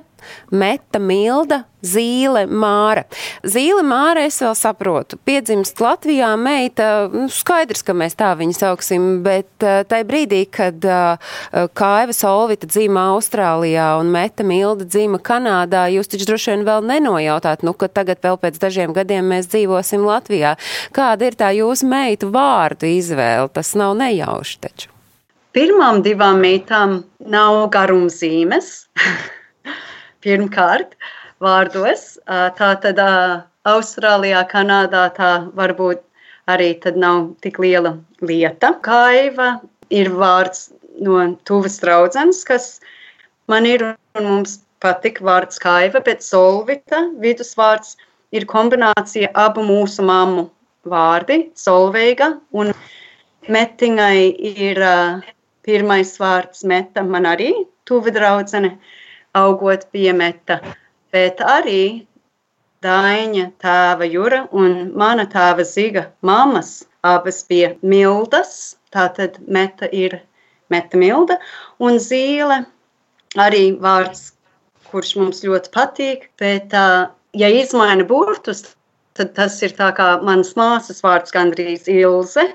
Meta 0.50 1.00
Milda, 1.02 1.64
Zīle 1.78 2.42
Māra. 2.50 3.04
Zīle 3.46 3.84
Māra, 3.86 4.24
es 4.26 4.40
vēl 4.42 4.54
saprotu, 4.58 5.18
piedzimst 5.28 5.78
Latvijā 5.82 6.32
meita, 6.40 7.06
nu, 7.12 7.28
skaidrs, 7.30 7.84
ka 7.86 7.94
mēs 7.94 8.18
tā 8.18 8.32
viņu 8.38 8.56
sauksim, 8.56 9.06
bet 9.22 9.48
uh, 9.62 9.84
tai 9.86 10.02
brīdī, 10.08 10.42
kad 10.50 10.82
uh, 10.82 11.30
Kaiva 11.78 12.16
Solvita 12.16 12.66
dzīva 12.66 13.06
Austrālijā 13.14 13.92
un 14.00 14.10
Meta 14.14 14.46
Milda 14.46 14.88
dzīva 14.88 15.22
Kanādā, 15.22 15.86
jūs 15.94 16.10
taču 16.10 16.26
droši 16.32 16.56
vien 16.56 16.66
vēl 16.66 16.84
nenojautāt, 16.90 17.62
nu, 17.66 17.76
ka 17.78 17.86
tagad 17.86 18.22
vēl 18.26 18.40
pēc 18.42 18.58
dažiem 18.62 18.94
gadiem 18.96 19.30
mēs 19.30 19.50
dzīvosim 19.54 20.02
Latvijā. 20.08 20.56
Kāda 20.96 21.30
ir 21.30 21.38
tā 21.38 21.54
jūsu 21.54 21.86
meitu 21.86 22.32
vārdu 22.34 22.90
izvēle? 22.90 23.52
Tas 23.54 23.76
nav 23.78 23.94
nejauši 24.02 24.62
taču. 24.66 24.94
Pirmām 25.54 26.02
divām 26.04 26.42
meitām 26.42 27.02
nav 27.24 27.64
garumzīmes. 27.72 28.74
Pirmkārt, 30.24 30.96
vārdos. 31.42 32.18
Tā 32.26 32.70
tad 32.82 33.00
Austrālijā, 33.68 34.42
Kanādā 34.50 35.04
tā 35.14 35.32
varbūt 35.54 36.02
arī 36.50 36.70
nav 36.96 37.34
tik 37.44 37.58
liela 37.58 37.98
lieta. 38.20 38.72
Kaiva 38.82 39.60
ir 39.90 40.10
vārds 40.10 40.70
no 40.98 41.20
tuvas 41.44 41.78
draudzenes, 41.78 42.42
kas 42.44 42.80
man 43.46 43.66
ir 43.66 43.84
un 43.84 44.24
mums 44.24 44.58
patīk 44.82 45.20
vārds 45.22 45.58
kaiva, 45.58 46.00
bet 46.00 46.22
solvita 46.22 47.04
vidusvārds 47.22 47.96
ir 48.32 48.46
kombinācija 48.46 49.30
abu 49.34 49.62
mūsu 49.62 50.02
mammu 50.02 50.48
vārdi- 50.84 51.50
solveiga 51.66 52.40
un 52.52 52.72
metiņai 53.48 54.18
ir 54.66 54.82
uh, 54.82 55.20
pirmais 55.62 56.16
vārds 56.18 56.64
meta 56.64 57.02
man 57.02 57.24
arī 57.24 57.52
tuva 57.84 58.10
draudzene. 58.10 58.74
Uh, 58.74 58.97
augot 59.34 59.88
piemeta, 59.92 60.60
bet 61.12 61.40
arī 61.44 62.06
Daiņa 62.84 63.48
tēva 63.58 64.06
Jura 64.06 64.44
un 64.54 64.92
mana 64.94 65.24
tēva 65.26 65.64
Ziga 65.66 66.04
mammas 66.22 66.84
abas 67.02 67.42
bija 67.48 67.72
mildas, 67.82 68.76
tātad 68.94 69.40
meta 69.46 69.88
ir 69.90 70.20
meta 70.70 70.98
milda, 71.00 71.38
un 71.82 71.98
zīle 71.98 72.62
arī 73.38 73.72
vārds, 73.82 74.32
kurš 74.92 75.14
mums 75.18 75.42
ļoti 75.44 75.72
patīk, 75.74 76.28
bet 76.40 76.72
ja 76.72 77.48
izmaina 77.52 78.06
burtus, 78.08 78.64
tad 79.18 79.34
tas 79.36 79.58
ir 79.66 79.74
tā 79.76 79.90
kā 79.96 80.10
manas 80.22 80.54
māsas 80.56 81.02
vārds 81.04 81.34
gandrīz 81.34 81.88
Ilze, 81.90 82.46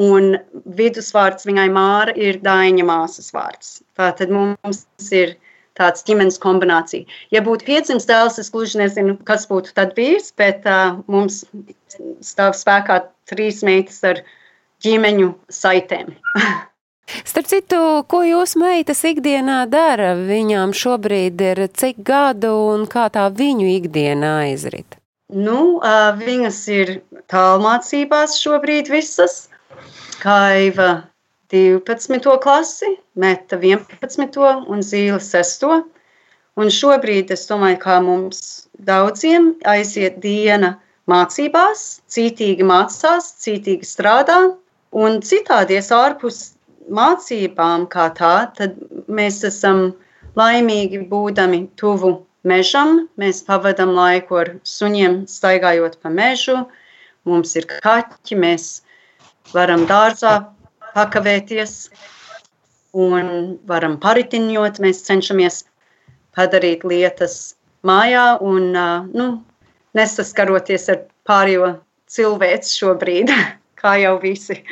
un 0.00 0.36
vidusvārds 0.78 1.48
viņai 1.48 1.68
Māra 1.72 2.14
ir 2.16 2.38
Daiņa 2.44 2.84
māsas 2.88 3.32
vārds. 3.34 3.80
Tātad 3.98 4.32
mums 4.32 4.84
ir 5.12 5.34
tāds 5.78 6.04
ģimenes 6.08 6.38
kombinācija. 6.42 7.06
Ja 7.34 7.42
būtu 7.44 7.66
piedzimis 7.68 8.08
dēls, 8.08 8.38
es 8.42 8.50
gluži 8.52 8.80
nezinu, 8.82 9.16
kas 9.28 9.46
būtu 9.50 9.74
tad 9.76 9.94
bijis, 9.98 10.32
bet 10.38 10.66
uh, 10.68 10.98
mums 11.10 11.42
stāv 12.24 12.56
spēkā 12.58 13.02
trīs 13.30 13.62
meitas 13.66 14.02
ar 14.06 14.22
ģimeņu 14.84 15.32
saitēm. 15.52 16.14
Starp 17.28 17.48
citu, 17.50 17.78
ko 18.08 18.22
jūs 18.24 18.54
meitas 18.56 19.02
ikdienā 19.04 19.64
dara? 19.68 20.14
Viņām 20.16 20.72
šobrīd 20.76 21.40
ir 21.44 21.66
cik 21.76 22.00
gadu 22.06 22.52
un 22.72 22.86
kā 22.90 23.08
tā 23.12 23.26
viņu 23.28 23.68
ikdiena 23.74 24.38
aizrit? 24.46 24.96
Nu, 25.32 25.80
uh, 25.80 26.12
viņas 26.16 26.60
ir 26.72 26.98
tālmācībās 27.32 28.36
šobrīd 28.40 28.92
visas. 28.92 29.48
Kaiva 30.22 31.11
12. 31.52 32.40
klasi, 32.40 32.86
Meta 33.14 33.58
11. 33.60 34.38
un 34.72 34.80
Zīle 34.80 35.18
6. 35.20 35.66
Un 36.56 36.70
šobrīd 36.72 37.32
es 37.34 37.44
domāju, 37.48 37.76
kā 37.82 37.98
mums 38.00 38.40
daudziem 38.88 39.50
aiziet 39.68 40.16
diena 40.24 40.78
mācībās, 41.12 41.82
cītīgi 42.08 42.64
mācās, 42.64 43.28
cītīgi 43.44 43.84
strādā, 43.84 44.38
un 44.96 45.20
citādi 45.20 45.76
es 45.76 45.92
ārpus 45.92 46.40
mācībām 46.88 47.84
kā 47.92 48.08
tā, 48.16 48.32
tad 48.56 48.80
mēs 49.08 49.42
esam 49.44 49.90
laimīgi 50.40 51.02
būdami 51.12 51.66
tuvu 51.76 52.14
mežam. 52.48 53.10
Mēs 53.20 53.44
pavadām 53.44 53.92
laiku 53.96 54.40
ar 54.40 54.54
suņiem, 54.64 55.26
staigājot 55.28 56.00
pa 56.00 56.08
mežu. 56.08 56.62
Mums 57.28 57.52
ir 57.60 57.68
kaķi, 57.76 58.40
mēs 58.40 58.72
varam 59.52 59.84
dārzā 59.84 60.34
pakavēties 60.96 61.76
un 62.92 63.56
varam 63.68 63.98
paritiņot. 64.02 64.80
Mēs 64.84 65.04
cenšamies 65.06 65.62
padarīt 66.36 66.84
lietas 66.88 67.54
mājā 67.86 68.26
un 68.40 68.72
nu, 69.12 69.28
nesaskaroties 69.98 70.88
ar 70.92 71.04
pārējo 71.28 71.74
cilvēku 72.12 72.72
šobrīd, 72.72 73.32
kā 73.80 73.96
jau 74.02 74.16
visi. 74.22 74.62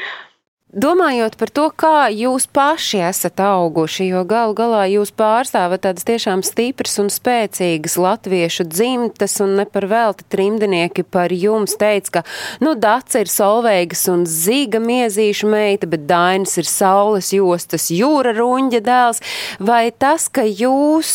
Domājot 0.70 1.34
par 1.34 1.50
to, 1.50 1.64
kā 1.74 2.12
jūs 2.14 2.44
paši 2.46 3.00
esat 3.08 3.40
auguši, 3.42 4.04
jo 4.12 4.20
galu 4.22 4.54
galā 4.54 4.84
jūs 4.86 5.10
pārstāvat 5.18 5.82
tādas 5.82 6.06
tiešām 6.06 6.44
stipras 6.46 6.94
un 7.02 7.08
spēcīgas 7.10 7.96
latviešu 7.98 8.68
dzimtas, 8.70 9.34
un 9.42 9.56
ne 9.58 9.66
par 9.66 9.88
velti 9.90 10.28
trimdinieki 10.30 11.02
par 11.10 11.34
jums 11.34 11.74
teica, 11.80 12.20
ka, 12.20 12.24
nu, 12.62 12.76
Dats 12.78 13.18
ir 13.18 13.26
Solveigas 13.26 14.06
un 14.14 14.22
Zīga 14.30 14.78
miezīšu 14.78 15.50
meita, 15.50 15.90
bet 15.90 16.06
Dainis 16.06 16.54
ir 16.62 16.70
Saules 16.70 17.32
jostas 17.34 17.90
jūra 17.90 18.36
ruņģa 18.38 18.84
dēls, 18.86 19.24
vai 19.58 19.88
tas, 19.90 20.30
ka 20.30 20.46
jūs 20.46 21.10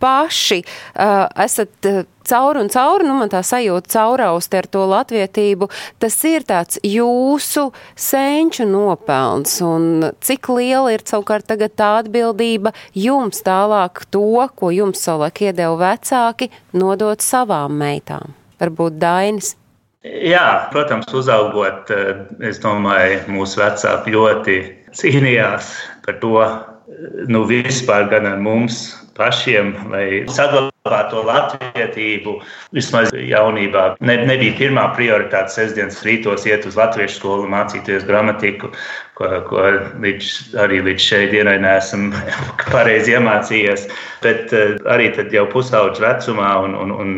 paši 0.00 0.62
uh, 0.62 1.26
esat 1.44 1.88
uh, 1.90 2.04
cauri 2.28 2.60
un 2.60 2.68
cauri, 2.72 3.06
nu 3.08 3.16
man 3.18 3.30
tā 3.32 3.40
sajūta 3.46 3.92
caurausti 3.94 4.58
ar 4.60 4.68
to 4.70 4.84
latvietību, 4.90 5.68
tas 6.02 6.16
ir 6.28 6.44
tāds 6.48 6.80
jūsu 6.84 7.68
senču 7.98 8.66
nopelns 8.68 9.58
un 9.64 10.10
cik 10.24 10.50
liela 10.52 10.92
ir 10.94 11.04
savukārt 11.08 11.48
tagad 11.48 11.76
tā 11.78 11.94
atbildība 12.02 12.74
jums 12.94 13.40
tālāk 13.46 14.04
to, 14.12 14.26
ko 14.54 14.72
jums 14.74 15.04
savulaik 15.04 15.46
iedeva 15.48 15.78
vecāki, 15.94 16.50
nodot 16.76 17.24
savām 17.24 17.78
meitām. 17.80 18.34
Varbūt 18.60 18.98
Dainis. 19.00 19.54
Jā, 20.04 20.68
protams, 20.72 21.08
uzaugot, 21.14 21.90
es 22.46 22.60
domāju, 22.62 23.24
mūsu 23.34 23.60
vecāki 23.60 24.14
ļoti 24.14 24.58
cīnījās 24.96 25.72
par 26.04 26.20
to, 26.22 26.34
nu, 27.28 27.44
vispār 27.48 28.08
gan 28.10 28.26
ar 28.26 28.40
mums, 28.42 28.88
pašiem, 29.18 29.72
lai 29.90 30.06
saglabātu 30.30 31.10
to 31.10 31.22
latvietību. 31.26 32.34
Vismaz 32.76 33.10
jaunībā 33.12 33.84
ne, 34.04 34.16
nebija 34.28 34.54
pirmā 34.60 34.86
prioritāte 34.96 35.56
sestdienas 35.56 36.00
rītos 36.06 36.46
iet 36.48 36.66
uz 36.68 36.78
latviešu 36.78 37.18
skolu, 37.18 37.48
mācīties 37.50 38.06
gramatiku, 38.08 38.70
ko, 39.18 39.30
ko 39.48 39.64
līdz, 40.04 40.30
arī 40.62 40.80
līdz 40.86 41.08
šai 41.10 41.22
dienai 41.34 41.56
neesam 41.64 42.12
pareizi 42.74 43.16
iemācījies. 43.18 43.88
Bet 44.22 44.54
eh, 44.54 44.76
arī 44.90 45.10
jau 45.34 45.46
pusauģa 45.52 46.04
vecumā 46.04 46.54
un, 46.68 46.78
un, 46.78 46.94
un 46.94 47.14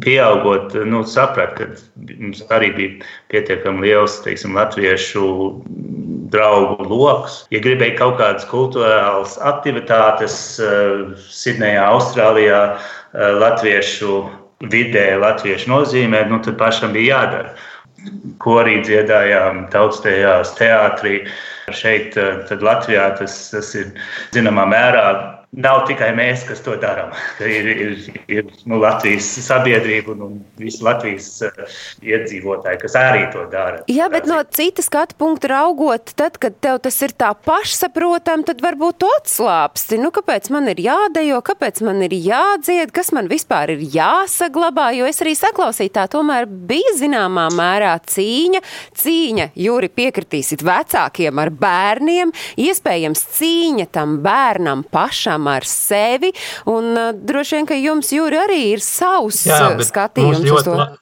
pieaugot, 0.00 0.74
nu, 0.88 1.04
saprat, 1.04 1.56
ka 1.58 1.68
mums 2.16 2.40
arī 2.54 2.72
bija 2.76 3.10
pietiekami 3.32 3.84
liels 3.84 4.22
teiksim, 4.24 4.56
latviešu 4.56 5.26
draugu 6.32 6.86
lokus. 6.88 7.44
Ja 7.54 7.60
gribēja 7.64 7.98
kaut 7.98 8.18
kādas 8.20 8.46
kultūrālas 8.50 9.36
aktivitātes 9.46 10.36
uh, 10.62 11.10
Sidnejā, 11.30 11.86
Austrālijā, 11.90 12.62
uh, 12.76 13.26
latviešu 13.40 14.22
vidē, 14.70 15.14
latviešu 15.20 15.70
nozīmē, 15.72 16.26
nu, 16.30 16.40
tad 16.44 16.58
pašam 16.60 16.94
bija 16.96 17.20
jādara. 17.20 17.54
Korī 18.40 18.78
dziedājām, 18.86 19.66
tautstējās, 19.72 20.54
teātrī. 20.60 21.24
Šeit, 21.76 22.16
uh, 22.18 22.48
Latvijā, 22.64 23.10
tas, 23.18 23.36
tas 23.52 23.74
ir 23.78 23.92
zināmā 24.34 24.64
mērā 24.70 25.06
nav 25.50 25.82
tikai 25.88 26.12
mēs, 26.14 26.44
kas 26.46 26.60
to 26.62 26.76
darām. 26.78 27.10
Ir, 27.42 27.66
ir, 27.70 27.94
ir 28.30 28.50
nu, 28.70 28.78
Latvijas 28.78 29.26
sabiedrība 29.42 30.12
un, 30.14 30.20
un 30.22 30.36
visi 30.60 30.84
Latvijas 30.86 31.26
uh, 31.42 31.80
iedzīvotāji, 32.06 32.78
kas 32.84 32.94
arī 32.98 33.24
to 33.34 33.42
dara. 33.50 33.82
Jā, 33.90 34.06
bet 34.12 34.28
no 34.30 34.38
citas 34.54 34.86
skatu 34.86 35.18
punkta 35.18 35.50
raugot, 35.50 36.12
tad, 36.18 36.38
kad 36.42 36.54
tev 36.62 36.78
tas 36.84 37.00
ir 37.02 37.14
tā 37.18 37.32
pašsaprotami, 37.34 38.46
tad 38.46 38.62
varbūt 38.62 39.00
tu 39.02 39.10
atslāpsti. 39.16 39.98
Nu, 39.98 40.12
kāpēc 40.14 40.52
man 40.54 40.70
ir 40.70 40.84
jādejo, 40.84 41.40
kāpēc 41.50 41.82
man 41.86 42.04
ir 42.06 42.14
jādzied, 42.14 42.94
kas 42.94 43.10
man 43.16 43.30
vispār 43.30 43.74
ir 43.74 43.82
jāsaglabā, 43.96 44.92
jo 45.00 45.10
es 45.10 45.18
arī 45.24 45.34
saklausīju, 45.38 45.94
tā 45.98 46.06
tomēr 46.14 46.46
bija 46.46 46.94
zināmā 47.00 47.48
mērā 47.56 47.96
cīņa. 48.06 48.62
Cīņa, 49.02 49.50
Jūri, 49.58 49.90
piekritīsit 49.98 50.62
vecākiem 50.64 51.42
ar 51.42 51.50
bērniem, 51.50 52.30
iespējams 52.60 53.26
cīņa 53.34 53.90
tam 53.98 54.20
bērnam 54.22 54.86
pašam 54.94 55.39
pašam 55.40 55.46
ar 55.48 55.64
sevi. 55.64 56.32
Un 56.66 56.96
uh, 56.96 57.12
droši 57.14 57.56
vien, 57.56 57.66
ka 57.66 57.74
jums, 57.74 58.12
Jūri, 58.12 58.38
arī 58.38 58.72
ir 58.74 58.80
savs 58.80 59.46
Jā, 59.46 59.76
uh, 59.76 59.80
skatījums 59.80 60.40
uz 60.44 60.64
to. 60.64 60.96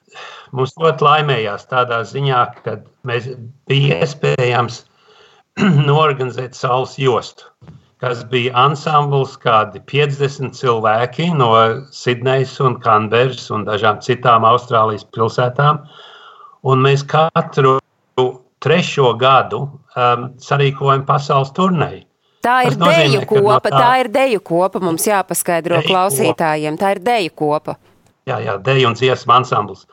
Mums 0.51 0.73
ļoti 0.79 1.03
laimējās 1.05 1.67
tādā 1.69 2.03
ziņā, 2.03 2.45
ka 2.63 2.79
mēs 3.05 3.29
bija 3.67 4.01
iespējams 4.01 4.85
norganizēt 5.91 6.55
saules 6.55 6.97
jostu. 6.97 7.45
kas 7.99 8.23
bija 8.31 8.53
ansambls, 8.55 9.35
kādi 9.35 9.81
50 9.83 10.55
cilvēki 10.55 11.33
no 11.35 11.51
Sidnejas 11.91 12.53
un 12.63 12.79
Kanberas 12.79 13.51
un 13.51 13.65
dažām 13.67 13.99
citām 13.99 14.45
Austrālijas 14.47 15.03
pilsētām. 15.11 15.83
Un 16.63 16.79
mēs 16.79 17.03
katru 17.03 17.81
trešo 18.63 19.13
gadu 19.19 19.65
um, 19.67 20.29
sarīkojam 20.39 21.03
pasaules 21.05 21.51
turnēju. 21.51 22.08
Tā 22.43 22.55
ir 22.67 22.77
nozīmē, 22.79 22.95
deju 23.09 23.25
ka 23.27 23.35
no 23.35 23.41
kopa, 23.43 23.69
tā- 23.69 23.79
tā 23.83 23.91
ir 23.99 24.07
deju 24.15 24.39
kopa, 24.39 24.79
mums 24.79 25.05
jāpaskaidro 25.07 25.75
Deju 25.75 25.87
kopa. 25.87 25.93
klausītājiem. 25.93 26.77
Tā 26.79 26.91
ir 26.95 26.99
deju 27.03 27.31
kopa. 27.35 27.75
Jā, 28.27 28.37
jā, 28.45 28.57
deju 28.63 28.87
un 28.87 28.93
dziesmu 28.95 29.33
ansambls. 29.33 29.85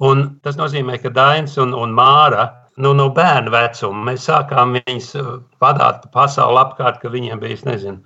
Un 0.00 0.38
tas 0.42 0.56
nozīmē, 0.56 1.00
ka 1.02 1.10
Dainis 1.10 1.56
un, 1.58 1.74
un 1.74 1.90
Māra 1.92 2.50
nu, 2.78 2.92
no 2.94 3.10
bērna 3.10 3.50
vecuma 3.50 4.12
mēs 4.12 4.28
sākām 4.30 4.78
viņus 4.78 5.08
uh, 5.20 5.40
vadīt 5.60 6.06
pa 6.06 6.08
pasauli 6.22 6.56
apkārt, 6.62 7.00
ka 7.02 7.08
viņiem 7.12 7.40
bija, 7.42 7.52
es 7.58 7.64
nezinu, 7.66 7.98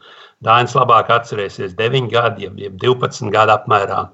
Dainis 0.43 0.75
labāk 0.75 1.09
atcerēsies, 1.15 1.77
9 1.79 2.09
gadi, 2.11 2.43
jeb, 2.49 2.59
jeb 2.59 2.75
12 2.83 3.31
gadi 3.31 3.53
apmēram. 3.55 4.09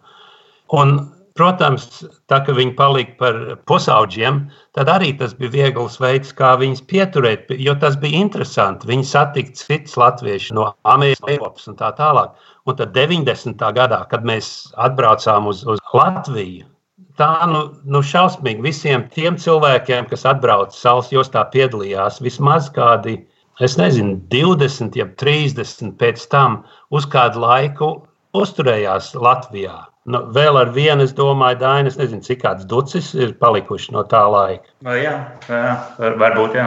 Un, 0.73 0.99
protams, 1.41 1.87
tā 2.29 2.43
kā 2.45 2.53
viņi 2.57 2.75
palika 2.77 3.15
par 3.21 3.39
pusauģiem, 3.71 4.43
tad 4.77 4.91
arī 4.93 5.15
tas 5.17 5.33
bija 5.39 5.55
viegls 5.55 5.97
veids, 6.03 6.35
kā 6.37 6.53
viņus 6.61 6.83
pieturēt, 6.91 7.53
jo 7.57 7.75
tas 7.81 7.97
bija 8.01 8.21
interesanti. 8.27 8.89
Viņi 8.91 9.07
satika 9.09 9.57
citus 9.57 9.97
latviešus 10.01 10.53
no 10.59 10.69
Amerikas, 10.85 11.25
Eiropas 11.33 11.71
un 11.71 11.79
tā 11.81 11.89
tālāk. 11.97 12.37
Un 12.69 12.77
tad 12.77 12.93
90. 12.97 13.65
gadā, 13.79 14.03
kad 14.11 14.27
mēs 14.29 14.51
atbraucām 14.77 15.49
uz, 15.49 15.65
uz 15.65 15.81
Latviju, 15.97 16.69
tā 17.17 17.31
nu, 17.49 17.65
nu 17.89 18.05
šausmīgi 18.05 18.65
visiem 18.65 19.09
tiem 19.15 19.41
cilvēkiem, 19.41 20.11
kas 20.13 20.27
atbrauca 20.29 20.77
Saules 20.77 21.09
jostā, 21.15 21.47
piedalījās 21.55 22.21
vismaz 22.25 22.69
kādi, 22.75 23.17
es 23.65 23.79
nezinu, 23.81 24.19
20, 24.33 24.97
jeb 25.01 25.17
30 25.21 25.97
pēc 26.01 26.29
tam 26.33 26.63
uz 26.93 27.09
kādu 27.09 27.43
laiku 27.47 27.95
uzturējās 28.37 29.15
Latvijā. 29.19 29.87
Nu, 30.11 30.23
vēl 30.33 30.57
ar 30.57 30.71
vienu, 30.73 31.05
es 31.05 31.11
domāju, 31.13 31.59
Dainis, 31.61 31.99
nezinu, 32.01 32.23
cik 32.25 32.39
kāds 32.41 32.65
ducis 32.67 33.11
ir 33.15 33.35
palikuši 33.39 33.93
no 33.93 34.01
tā 34.09 34.23
laika. 34.33 34.73
No, 34.83 34.95
jā, 34.97 35.13
jā, 35.45 35.75
var- 35.99 36.17
varbūt 36.23 36.57
jā. 36.57 36.65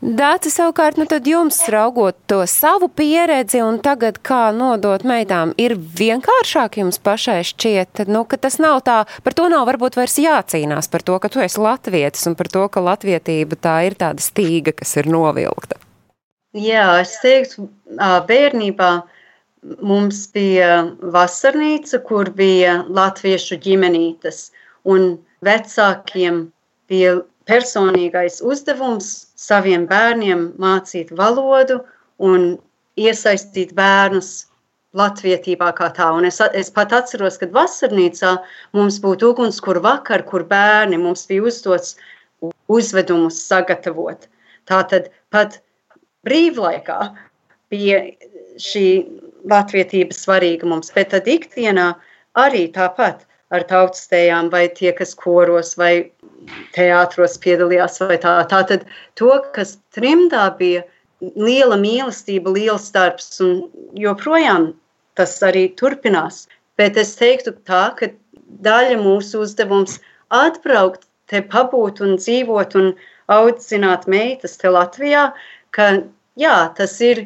Dāci 0.00 0.48
savukārt, 0.50 0.96
nu 0.96 1.04
tad 1.06 1.28
jums 1.28 1.60
raugot 1.68 2.16
to 2.26 2.40
savu 2.48 2.88
pieredzi 2.88 3.60
un 3.62 3.78
tagad 3.84 4.18
kā 4.24 4.48
nodot 4.56 5.04
meitām, 5.04 5.52
ir 5.60 5.76
vienkāršāk 5.76 6.80
jums 6.80 6.98
pašai 6.98 7.42
šķiet, 7.44 8.06
nu, 8.08 8.24
ka 8.24 8.40
tas 8.40 8.58
nav 8.58 8.80
tā, 8.88 9.04
par 9.22 9.36
to 9.36 9.48
nav 9.52 9.68
varbūt 9.68 10.00
vairs 10.00 10.16
jācīnās, 10.18 10.88
par 10.90 11.04
to, 11.04 11.18
ka 11.20 11.28
tu 11.28 11.44
esi 11.44 11.60
latvietis 11.60 12.26
un 12.26 12.34
par 12.34 12.48
to, 12.48 12.66
ka 12.68 12.80
latvietība 12.80 13.60
tā 13.60 13.86
ir 13.86 13.94
tāda 13.94 14.24
stīga, 14.24 14.72
kas 14.72 14.96
ir 14.96 15.04
novilkta. 15.12 15.76
Jā, 16.54 17.00
es 17.02 17.18
teiktu, 17.20 17.68
bērnībā 18.00 19.02
mums 19.80 20.24
bija 20.34 20.84
vasarnīca, 21.14 22.00
kur 22.08 22.30
bija 22.36 22.78
latviešu 22.88 23.58
ģimenītes, 23.64 24.50
un 24.84 25.14
vecākiem 25.44 26.46
bija 26.90 27.20
personīgais 27.48 28.40
uzdevums 28.44 29.10
saviem 29.36 29.86
bērniem 29.88 30.50
mācīt 30.60 31.12
valodu 31.16 31.80
un 32.18 32.54
iesaistīt 33.00 33.74
bērnus 33.76 34.46
latvietībā 34.94 35.72
kā 35.76 35.90
tā. 35.96 36.10
Un 36.14 36.28
es, 36.28 36.38
es 36.54 36.70
pat 36.70 36.94
atceros, 36.94 37.38
kad 37.40 37.52
vasarnīcā 37.54 38.36
mums 38.76 39.00
būtu 39.02 39.32
ugunskura 39.34 39.82
vakar, 39.84 40.22
kur 40.28 40.46
bērni 40.48 41.00
mums 41.00 41.26
bija 41.30 41.48
uzdots 41.50 41.96
uzvedumus 42.70 43.40
sagatavot. 43.48 44.28
Tātad 44.70 45.10
pat 45.34 45.58
brīvlaikā 46.24 47.00
bija 47.72 48.00
šī 48.60 48.86
latvietība 49.50 50.16
svarīga 50.16 50.68
mums, 50.68 50.90
bet 50.94 51.12
tad 51.14 51.28
ikdienā 51.30 51.92
arī 52.40 52.66
tāpat 52.74 53.24
ar 53.54 53.64
tautstējām 53.70 54.50
vai 54.52 54.66
tie, 54.78 54.90
kas 54.96 55.14
koros 55.14 55.74
vai 55.80 56.10
teātros 56.74 57.36
piedalījās 57.44 58.00
vai 58.02 58.18
tā. 58.22 58.34
Tātad 58.50 58.86
to, 59.20 59.30
kas 59.54 59.76
trimdā 59.96 60.48
bija 60.58 60.82
liela 61.20 61.76
mīlestība, 61.80 62.52
liels 62.56 62.90
darbs 62.94 63.40
un 63.44 63.62
joprojām 63.98 64.72
tas 65.18 65.36
arī 65.46 65.68
turpinās. 65.78 66.44
Bet 66.78 66.98
es 66.98 67.14
teiktu 67.20 67.54
tā, 67.68 67.86
ka 67.98 68.10
daļa 68.66 68.98
mūsu 69.00 69.44
uzdevums 69.44 70.00
atbraukt 70.34 71.06
te 71.30 71.40
pabūt 71.40 72.02
un 72.04 72.16
dzīvot 72.18 72.74
un 72.80 72.92
audzināt 73.32 74.08
meitas 74.10 74.58
te 74.60 74.72
Latvijā, 74.72 75.30
ka 75.70 75.86
jā, 76.40 76.56
tas 76.76 76.98
ir 77.00 77.24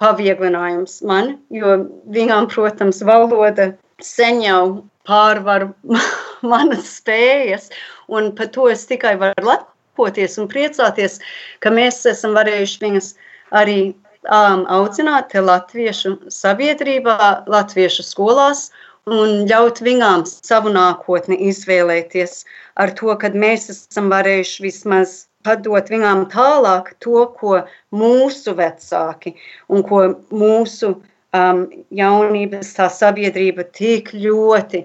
pavieglinājums 0.00 1.00
man, 1.06 1.34
jo 1.52 1.76
viņām, 2.14 2.48
protams, 2.52 3.02
valoda 3.06 3.72
sen 4.04 4.40
jau 4.44 4.62
pārvar 5.08 5.70
manas 6.52 6.96
spējas, 6.98 7.70
un 8.08 8.32
par 8.36 8.50
to 8.54 8.68
es 8.72 8.86
tikai 8.88 9.16
varu 9.20 9.50
lepoties 9.52 10.38
un 10.40 10.48
priecāties, 10.50 11.18
ka 11.60 11.72
mēs 11.74 12.02
esam 12.08 12.36
varējuši 12.38 12.84
viņas 12.84 13.10
arī 13.56 13.80
um, 13.90 14.64
audzināt 14.72 15.34
latviešu 15.34 16.16
sabiedrībā, 16.32 17.44
latviešu 17.50 18.06
skolās, 18.06 18.70
un 19.10 19.46
ļaut 19.48 19.80
viņām 19.82 20.26
savu 20.28 20.72
nākotni 20.72 21.38
izvēlēties 21.50 22.44
ar 22.80 22.92
to, 22.96 23.12
ka 23.20 23.32
mēs 23.32 23.70
esam 23.72 24.10
varējuši 24.12 24.64
vismaz 24.66 25.16
padot 25.46 25.90
viņām 25.92 26.26
tālāk 26.32 26.92
to, 27.04 27.24
ko 27.38 27.62
mūsu 27.94 28.54
vecāki 28.58 29.34
un 29.68 29.84
ko 29.86 30.02
mūsu 30.30 30.94
um, 31.36 31.64
jaunības 32.02 32.74
tā 32.78 32.88
sabiedrība 32.92 33.66
tik 33.76 34.12
ļoti 34.14 34.84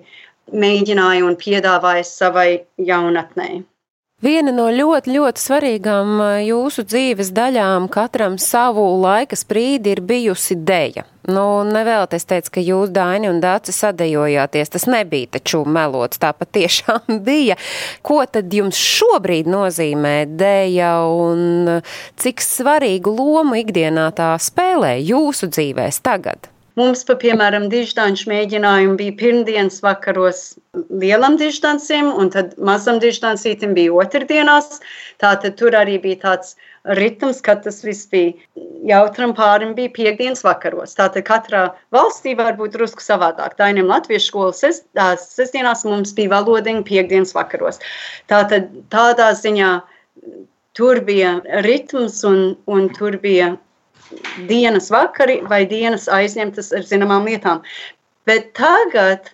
mēģināja 0.54 1.26
un 1.26 1.38
piedāvāja 1.42 2.06
savai 2.08 2.50
jaunatnē. 2.78 3.64
Viena 4.24 4.54
no 4.56 4.70
ļoti, 4.72 5.12
ļoti 5.12 5.42
svarīgām 5.44 6.22
jūsu 6.46 6.86
dzīves 6.88 7.34
daļām 7.36 7.90
katram 7.92 8.38
savu 8.40 8.86
laika 9.02 9.36
sprīdi 9.36 9.92
ir 9.92 10.00
bijusi 10.08 10.56
deja. 10.56 11.04
Nu, 11.28 11.66
nevēl 11.68 12.08
es 12.16 12.24
teicu, 12.30 12.54
ka 12.56 12.64
jūs, 12.64 12.94
Daini 12.96 13.28
un 13.28 13.42
Dāci, 13.44 13.76
sadejojāties. 13.76 14.72
Tas 14.72 14.88
nebija 14.88 15.34
taču 15.36 15.66
melots, 15.68 16.22
tā 16.22 16.32
patiešām 16.32 17.20
bija. 17.28 17.60
Ko 18.08 18.22
tad 18.24 18.56
jums 18.56 18.80
šobrīd 18.80 19.52
nozīmē 19.52 20.16
deja 20.32 20.96
un 21.12 21.82
cik 22.16 22.40
svarīgu 22.46 23.12
lomu 23.20 23.60
ikdienā 23.66 24.14
tā 24.16 24.32
spēlē 24.40 24.96
jūsu 25.04 25.52
dzīvēs 25.52 26.00
tagad? 26.08 26.55
Mums, 26.76 27.06
pa, 27.08 27.16
piemēram, 27.16 27.70
diždanču 27.72 28.28
mēģinājumi 28.28 28.98
bija 29.00 29.16
pirmdienas 29.20 29.78
vakaros 29.84 30.42
lielam 30.92 31.38
diždancim, 31.40 32.10
un 32.20 32.32
tad 32.34 32.58
mazam 32.60 33.00
diždancītim 33.00 33.72
bija 33.78 33.94
otrdienās. 33.96 34.82
Tātad 35.24 35.56
tur 35.62 35.78
arī 35.80 35.96
bija 36.04 36.20
tāds 36.26 36.58
ritms, 37.00 37.40
ka 37.46 37.56
tas 37.64 37.80
viss 37.86 38.10
bija 38.12 38.34
jautram 38.92 39.32
pārim 39.38 39.72
bija 39.78 39.94
piekdienas 39.96 40.44
vakaros. 40.44 40.98
Tātad 41.00 41.24
katrā 41.30 41.64
valstī 41.96 42.36
var 42.36 42.60
būt 42.60 42.76
drusku 42.76 43.04
savādāk. 43.04 43.56
Dainiem 43.62 43.88
latviešu 43.90 44.28
skolas 44.34 44.60
ses, 44.66 44.84
ā, 45.00 45.14
sestdienās 45.22 45.88
mums 45.88 46.12
bija 46.18 46.36
valodiņa 46.36 46.84
piekdienas 46.92 47.32
vakaros. 47.38 47.80
Tātad 48.28 48.68
tādā 48.92 49.32
ziņā 49.40 49.78
tur 50.76 51.00
bija 51.08 51.38
ritms 51.64 52.20
un, 52.28 52.50
un 52.68 52.92
tur 53.00 53.16
bija 53.24 53.56
dienas 54.50 54.92
vakari 54.94 55.40
vai 55.50 55.64
dienas 55.70 56.10
aizņemtas 56.12 56.72
ar 56.78 56.86
zināmām 56.88 57.28
lietām. 57.30 57.62
Bet 58.26 58.54
tagad, 58.58 59.32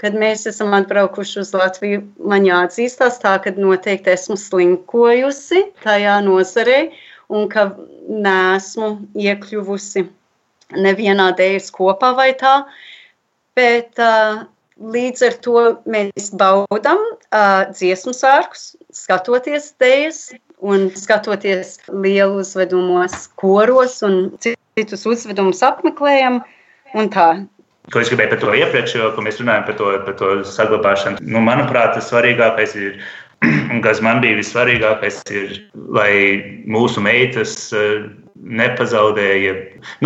kad 0.00 0.16
mēs 0.20 0.46
esam 0.50 0.74
atbraukuši 0.76 1.40
uz 1.42 1.52
Latviju, 1.56 2.02
man 2.20 2.46
jāatzīstās 2.48 3.20
tā, 3.22 3.36
ka 3.44 3.54
noteikti 3.56 4.12
esmu 4.14 4.36
slinkojusi 4.40 5.64
tajā 5.84 6.18
nozarē 6.26 6.80
un 7.32 7.48
ka 7.52 7.70
nesmu 8.08 8.90
iekļuvusi 9.16 10.04
nevienā 10.74 11.30
dēļas 11.38 11.70
kopā 11.74 12.12
vai 12.18 12.32
tā. 12.40 12.56
Bet 13.56 14.00
uh, 14.02 14.44
līdz 14.80 15.26
ar 15.28 15.36
to 15.44 15.60
mēs 15.86 16.32
baudām 16.34 17.00
uh, 17.00 17.70
dziesmu 17.70 18.12
sārkus, 18.16 18.72
skatoties 18.92 19.72
dēļas 19.80 20.24
un 20.62 20.90
skatoties 20.96 21.78
lielu 21.88 22.40
uzvedumos, 22.42 23.26
koros 23.40 24.00
un 24.06 24.30
citus 24.42 25.06
uzvedumus 25.08 25.62
apmeklējam. 25.66 26.42
Ko 27.92 28.00
es 28.00 28.08
gribēju 28.08 28.32
par 28.32 28.40
to 28.40 28.54
iepriekš, 28.56 28.94
jo 28.96 29.10
ko 29.16 29.24
mēs 29.26 29.40
runājam 29.42 29.66
par 29.66 29.76
to, 29.80 29.90
par 30.06 30.16
to 30.20 30.30
saglabāšanu. 30.48 31.20
Nu, 31.26 31.42
manuprāt, 31.44 31.96
tas 31.96 32.08
svarīgākais 32.08 32.76
ir, 32.80 33.00
un 33.72 33.82
kas 33.84 34.00
man 34.04 34.22
bija 34.24 34.38
vissvarīgākais, 34.38 35.20
ir, 35.34 35.58
lai 35.92 36.12
mūsu 36.70 37.02
meitas 37.04 37.56
eh, 37.76 38.06
nepazaudēja, 38.34 39.56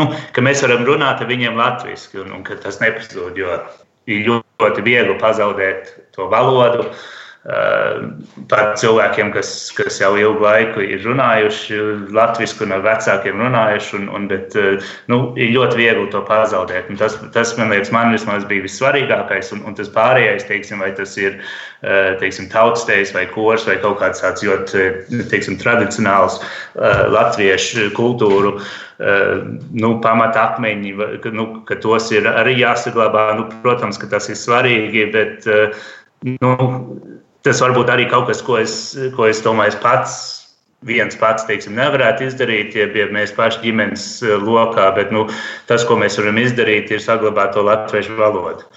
nu, 0.01 0.09
ka 0.35 0.43
mēs 0.43 0.65
varam 0.65 0.89
runāt 0.89 1.23
ar 1.23 1.31
viņiem 1.31 1.61
latviešu, 1.61 2.25
un, 2.25 2.35
un 2.41 2.43
ka 2.47 2.59
tas 2.65 2.81
nepazūd. 2.83 3.39
Jo 3.39 3.61
ir 4.09 4.25
ļoti 4.27 4.85
viegli 4.87 5.17
pazaudēt 5.21 5.93
to 6.17 6.29
valodu, 6.33 6.89
Pat 7.49 8.75
cilvēkiem, 8.77 9.31
kas, 9.33 9.51
kas 9.73 9.97
jau 10.03 10.11
ilgu 10.21 10.45
laiku 10.45 10.83
ir 10.85 11.01
runājuši 11.01 11.79
latviešu, 12.13 12.59
un 12.67 12.75
ar 12.77 12.83
vecākiem 12.85 13.41
runājuši, 13.41 13.95
un, 13.97 14.09
un, 14.13 14.27
bet 14.29 14.57
nu, 15.09 15.21
ir 15.41 15.55
ļoti 15.55 15.79
viegli 15.81 16.11
to 16.13 16.21
pazaudēt. 16.29 16.91
Un 16.93 17.01
tas, 17.01 17.17
tas, 17.33 17.55
man 17.57 17.73
liekas, 17.73 17.93
man 17.95 18.13
vismaz 18.13 18.45
bija 18.51 18.67
vissvarīgākais, 18.67 19.55
un, 19.57 19.65
un 19.65 19.79
tas 19.79 19.89
pārējais, 19.95 20.45
teiksim, 20.51 20.85
vai 20.85 20.91
tas 20.99 21.17
ir 21.17 21.39
teiksim, 22.21 22.51
tautstējs 22.53 23.15
vai 23.17 23.25
kors 23.33 23.65
vai 23.69 23.79
kaut 23.81 23.97
kāds 24.03 24.21
tāds 24.25 24.45
ļoti 24.45 24.85
teiksim, 25.33 25.57
tradicionāls 25.63 26.43
latviešu 27.17 27.89
kultūru 27.97 28.59
nu, 28.99 29.93
pamatakmeņi, 30.05 30.95
nu, 31.33 31.47
ka 31.69 31.79
tos 31.81 32.11
ir 32.13 32.29
arī 32.29 32.59
jāsaglabā. 32.61 33.31
Nu, 33.39 33.47
protams, 33.63 34.01
ka 34.01 34.11
tas 34.11 34.29
ir 34.29 34.37
svarīgi, 34.37 35.07
bet 35.15 35.47
nu, 36.43 36.53
tas 37.47 37.63
varbūt 37.65 37.93
arī 37.95 38.09
kaut 38.11 38.29
kas, 38.31 38.43
ko 38.45 38.59
es, 38.63 38.75
ko 39.17 39.29
es 39.31 39.43
domāju, 39.45 39.75
es 39.75 39.81
pats 39.83 40.19
viens 40.87 41.17
pats 41.19 41.47
teiksim, 41.49 41.75
nevarētu 41.79 42.29
izdarīt, 42.29 42.77
ja, 42.79 42.87
ja 42.95 43.09
mēs 43.15 43.33
paši 43.35 43.65
ģimenes 43.65 44.05
lokā, 44.45 44.91
bet 44.95 45.11
nu, 45.15 45.27
tas, 45.67 45.87
ko 45.89 45.99
mēs 45.99 46.19
varam 46.21 46.39
izdarīt, 46.39 46.93
ir 46.95 47.03
saglabāt 47.03 47.57
to 47.57 47.65
latviešu 47.67 48.19
valodu. 48.19 48.69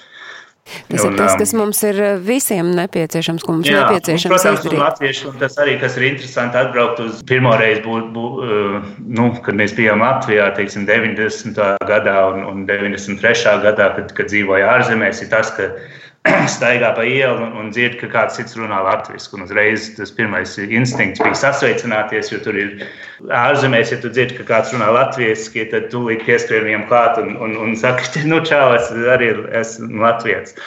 Tas 0.88 1.04
un, 1.04 1.16
ir 1.16 1.18
tas, 1.20 1.34
kas 1.40 1.52
mums 1.58 1.80
ir 1.84 1.98
eh, 2.00 2.18
visiem 2.22 2.70
nepieciešams, 2.78 3.44
ko 3.44 3.58
mums 3.58 3.68
jā, 3.68 3.82
nepieciešams 3.82 4.30
un, 4.30 4.34
protams, 4.36 4.60
izdarīt. 4.62 4.82
Latvieši, 4.82 5.24
un 5.32 5.40
tas 5.42 5.58
arī, 5.62 5.74
kas 5.82 5.98
ir 5.98 6.06
interesanti, 6.12 6.60
atbraukt 6.62 7.02
uz 7.04 7.24
pirmo 7.28 7.54
reizi, 7.60 7.82
būt, 7.86 8.12
būt, 8.16 8.44
eh, 8.46 8.92
nu, 9.20 9.26
kad 9.44 9.58
mēs 9.58 9.74
bijām 9.78 10.06
Latvijā, 10.06 10.52
teiksim, 10.58 10.86
90. 10.88 11.60
gadā 11.90 12.16
un, 12.30 12.46
un 12.48 12.64
93. 12.70 13.58
gadā, 13.66 13.90
kad, 13.98 14.14
kad 14.18 14.32
dzīvoja 14.32 14.70
ārzemēs, 14.78 15.26
ir 15.26 15.34
tas, 15.34 15.52
ka 15.58 15.74
staigā 16.56 16.92
pa 16.98 17.04
ielu 17.08 17.40
un, 17.42 17.54
un 17.58 17.72
dzird, 17.74 17.98
ka 18.02 18.10
kāds 18.12 18.38
cits 18.38 18.54
runā 18.60 18.82
latviešu. 18.86 19.40
Uzreiz 19.42 19.88
tas 19.98 20.14
pirmais 20.14 20.54
instinkts 20.62 21.24
bija 21.24 21.38
sasveicināties, 21.40 22.30
jo 22.34 22.42
tur 22.46 22.60
ir 22.62 22.86
ārzemēs, 23.34 23.94
ja 23.96 23.98
tu 24.04 24.12
dzirdi, 24.14 24.38
ka 24.38 24.46
kāds 24.52 24.76
runā 24.76 24.92
latviešu, 24.94 25.66
tad 25.74 25.90
tu 25.94 26.06
līdz 26.06 26.28
pieskrien 26.28 26.68
viņam 26.68 26.86
klāt 26.92 27.18
un, 27.24 27.34
un, 27.42 27.58
un 27.66 27.76
saki, 27.80 28.26
nu, 28.30 28.42
čau, 28.46 28.70
es 28.78 28.94
arī 29.16 29.34
esmu 29.64 30.06
latviečs. 30.06 30.58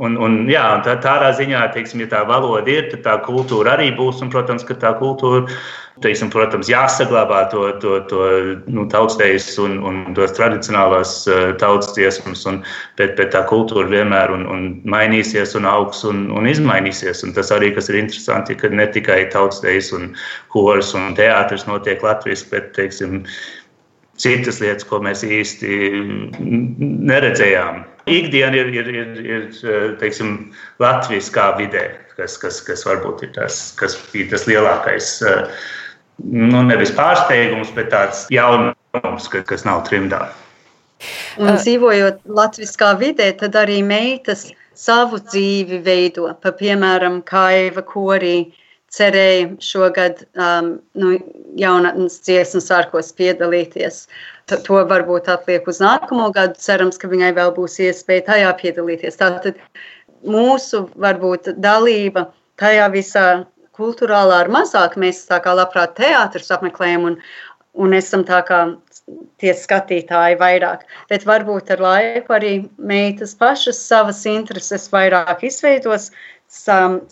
Un, 0.00 0.16
un, 0.16 0.46
jā, 0.48 0.64
tā, 0.86 0.96
tādā 1.04 1.34
ziņā, 1.36 1.66
teiksim, 1.74 2.00
ja 2.06 2.08
tā 2.14 2.22
valoda 2.24 2.64
ir, 2.72 2.88
tad 2.94 3.02
tā 3.04 3.18
kultūra 3.26 3.76
arī 3.76 3.90
būs. 3.98 4.22
Un, 4.24 4.30
protams, 4.32 4.64
ka 4.64 4.78
tā 4.80 4.94
kultūra, 4.96 5.44
teiksim, 6.04 6.30
protams, 6.32 6.70
jāsaglabā 6.70 7.44
to, 7.52 7.64
to, 7.82 7.96
to 8.10 8.26
nu, 8.66 8.84
tautstejas 8.92 9.48
un, 9.62 9.78
un 9.86 10.02
tos 10.16 10.34
tradicionālās 10.36 11.14
uh, 11.30 11.52
tautas 11.62 11.94
dziesmas, 11.96 12.44
un, 12.50 12.60
bet, 13.00 13.14
bet 13.20 13.32
tā 13.34 13.44
kultūra 13.50 13.88
vienmēr 13.92 14.34
un, 14.34 14.46
un 14.50 14.68
mainīsies 14.94 15.56
un 15.58 15.68
augs 15.70 16.04
un, 16.08 16.26
un 16.34 16.50
izmainīsies. 16.50 17.24
Un 17.26 17.34
tas 17.36 17.54
arī, 17.54 17.72
kas 17.76 17.90
ir 17.92 18.02
interesanti, 18.02 18.58
ka 18.58 18.72
ne 18.72 18.86
tikai 18.92 19.24
tautstejas 19.32 19.92
un 19.96 20.12
koris 20.54 20.92
un 20.98 21.16
teātris 21.18 21.66
notiek 21.70 22.02
Latvijas, 22.04 22.44
bet, 22.50 22.72
teiksim, 22.78 23.22
citas 24.22 24.60
lietas, 24.62 24.86
ko 24.88 25.00
mēs 25.02 25.24
īsti 25.26 25.78
neredzējām. 27.08 27.82
Ikdiena 28.10 28.58
ir, 28.58 28.72
ir, 28.74 28.88
ir, 28.90 29.12
ir 29.22 29.44
teiksim, 30.00 30.50
Latvijas 30.82 31.30
kā 31.34 31.52
vidē, 31.58 31.84
kas, 32.16 32.36
kas, 32.42 32.60
kas 32.66 32.82
varbūt 32.86 33.26
ir 33.26 33.32
tas, 33.36 33.60
kas 33.78 33.96
bija 34.12 34.32
tas 34.34 34.48
lielākais, 34.50 35.12
nu, 36.24 36.62
nevis 36.68 36.94
pārsteigums, 36.96 37.72
bet 37.76 37.90
tāds 37.94 38.26
jaunums, 38.32 39.28
kas 39.32 39.66
nav 39.68 39.84
trimdā. 39.88 40.26
Un 41.42 41.56
dzīvojot 41.58 42.22
Latvijā 42.30 42.92
vidē, 43.00 43.32
tad 43.38 43.56
arī 43.58 43.80
meitas 43.82 44.50
savu 44.78 45.18
dzīvi 45.22 45.80
veido. 45.84 46.28
Pa, 46.42 46.52
piemēram, 46.54 47.20
Kaiva 47.26 47.82
korī 47.86 48.52
cerēja 48.92 49.48
šogad 49.64 50.22
um, 50.36 50.74
nu, 50.98 51.14
jaunatnes 51.58 52.20
dziesmu 52.26 52.60
sārkos 52.62 53.12
piedalīties. 53.16 54.04
To, 54.50 54.58
to 54.66 54.82
varbūt 54.90 55.30
atliek 55.32 55.66
uz 55.70 55.80
nākamo 55.82 56.28
gadu. 56.34 56.60
Cerams, 56.60 57.00
ka 57.00 57.10
viņai 57.10 57.32
vēl 57.38 57.54
būs 57.56 57.78
iespēja 57.82 58.28
tajā 58.28 58.52
piedalīties. 58.60 59.18
Tātad 59.20 59.58
mūsu 60.22 60.84
varbūt 61.00 61.54
dalība 61.62 62.28
tajā 62.60 62.90
visā 62.92 63.26
kultūrālā 63.78 64.44
ir 64.44 64.52
mazāk. 64.52 64.98
Mēs 65.00 65.24
tā 65.28 65.40
kā 65.44 65.54
labprāt 65.56 65.96
teātrus 65.98 66.52
apmeklējam 66.54 67.08
un, 67.10 67.18
un 67.74 67.96
esam 67.96 68.24
tā 68.28 68.42
kā 68.48 68.64
tie 69.42 69.54
skatītāji 69.56 70.38
vairāk. 70.40 70.84
Bet 71.10 71.26
varbūt 71.28 71.72
ar 71.74 71.82
laiku 71.82 72.36
arī 72.36 72.52
meitas 72.78 73.34
pašas 73.38 73.80
savas 73.80 74.22
intereses 74.28 74.88
vairāk 74.92 75.44
izveidos, 75.48 76.10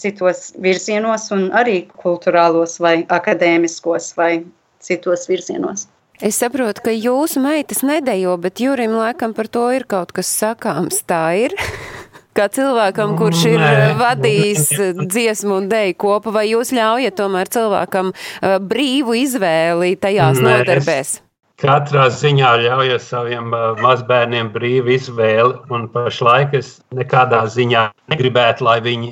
citos 0.00 0.50
virzienos, 0.60 1.30
un 1.34 1.48
arī 1.56 1.82
kultūrālos, 2.02 2.76
vai 2.82 3.00
akadēmiskos, 3.08 4.12
vai 4.18 4.44
citos 4.84 5.26
virzienos. 5.30 5.88
Es 6.20 6.36
saprotu, 6.36 6.84
ka 6.84 6.92
jūsu 6.92 7.40
meitas 7.40 7.80
nedejo, 7.80 8.34
bet 8.36 8.60
Jurim 8.60 8.92
laikam 8.92 9.32
par 9.32 9.48
to 9.48 9.70
ir 9.72 9.88
kaut 9.88 10.12
kas 10.12 10.28
sakāms. 10.28 11.00
Tā 11.08 11.24
ir. 11.46 11.56
Kā 12.36 12.46
cilvēkam, 12.52 13.16
kurš 13.18 13.40
ir 13.50 13.62
Nē. 13.62 13.72
vadījis 13.98 14.68
dziesmu 15.00 15.56
un 15.56 15.66
deju 15.70 15.96
kopu, 15.98 16.30
vai 16.34 16.46
jūs 16.52 16.70
ļaujat 16.76 17.16
tomēr 17.18 17.50
cilvēkam 17.50 18.12
uh, 18.14 18.58
brīvu 18.62 19.18
izvēli 19.24 19.96
tajās 19.98 20.38
Nē, 20.38 20.60
nodarbēs? 20.60 21.16
Katrā 21.60 22.06
ziņā 22.08 22.54
ļaujiet 22.62 23.02
saviem 23.04 23.50
mazbērniem 23.82 24.48
brīvu 24.54 24.94
izvēli, 24.94 25.58
un 25.68 25.90
pašlaik 25.92 26.54
es 26.56 26.78
nekādā 26.96 27.42
ziņā 27.52 27.82
negribētu, 28.08 28.64
lai 28.64 28.78
viņi 28.80 29.10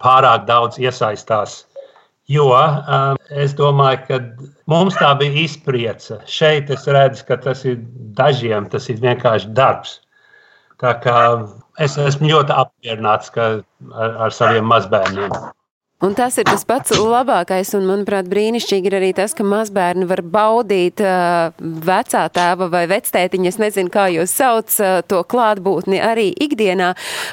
pārāk 0.00 0.46
daudz 0.48 0.78
iesaistās. 0.80 1.64
Jo 2.32 2.48
es 3.30 3.52
domāju, 3.54 4.00
ka 4.08 4.20
mums 4.66 4.96
tā 4.98 5.12
bija 5.20 5.44
izpriece. 5.44 6.18
Šeit 6.26 6.72
es 6.74 6.88
redzu, 6.90 7.26
ka 7.28 7.36
tas 7.44 7.62
ir 7.68 7.78
dažiem 8.18 8.66
tas 8.72 8.88
ir 8.90 8.98
vienkārši 9.02 9.52
darbs. 9.54 10.00
Tā 10.82 10.96
kā 11.04 11.20
es 11.84 11.96
esmu 12.00 12.30
ļoti 12.30 12.54
apmierināts 12.62 13.32
ar, 13.36 13.60
ar 14.26 14.34
saviem 14.34 14.68
mazbērniem. 14.72 15.34
Un 16.04 16.12
tas 16.12 16.34
ir 16.36 16.44
tas 16.44 16.60
pats 16.68 16.92
labākais, 16.92 17.70
un, 17.72 17.86
manuprāt, 17.88 18.26
brīnišķīgi 18.28 18.90
ir 18.90 18.94
arī 18.98 19.06
tas, 19.16 19.32
ka 19.32 19.40
mazbērni 19.48 20.04
var 20.04 20.20
baudīt 20.20 21.00
uh, 21.00 21.54
vecā 21.56 22.26
tēva 22.36 22.66
vai 22.68 22.82
vectētiņa, 22.90 23.48
es 23.48 23.56
nezinu, 23.56 23.88
kā 23.94 24.04
jūs 24.12 24.34
sauc, 24.36 24.74
uh, 24.76 24.98
to 25.08 25.22
klātbūtni 25.24 25.96
arī 26.04 26.26
ikdienā. 26.36 26.90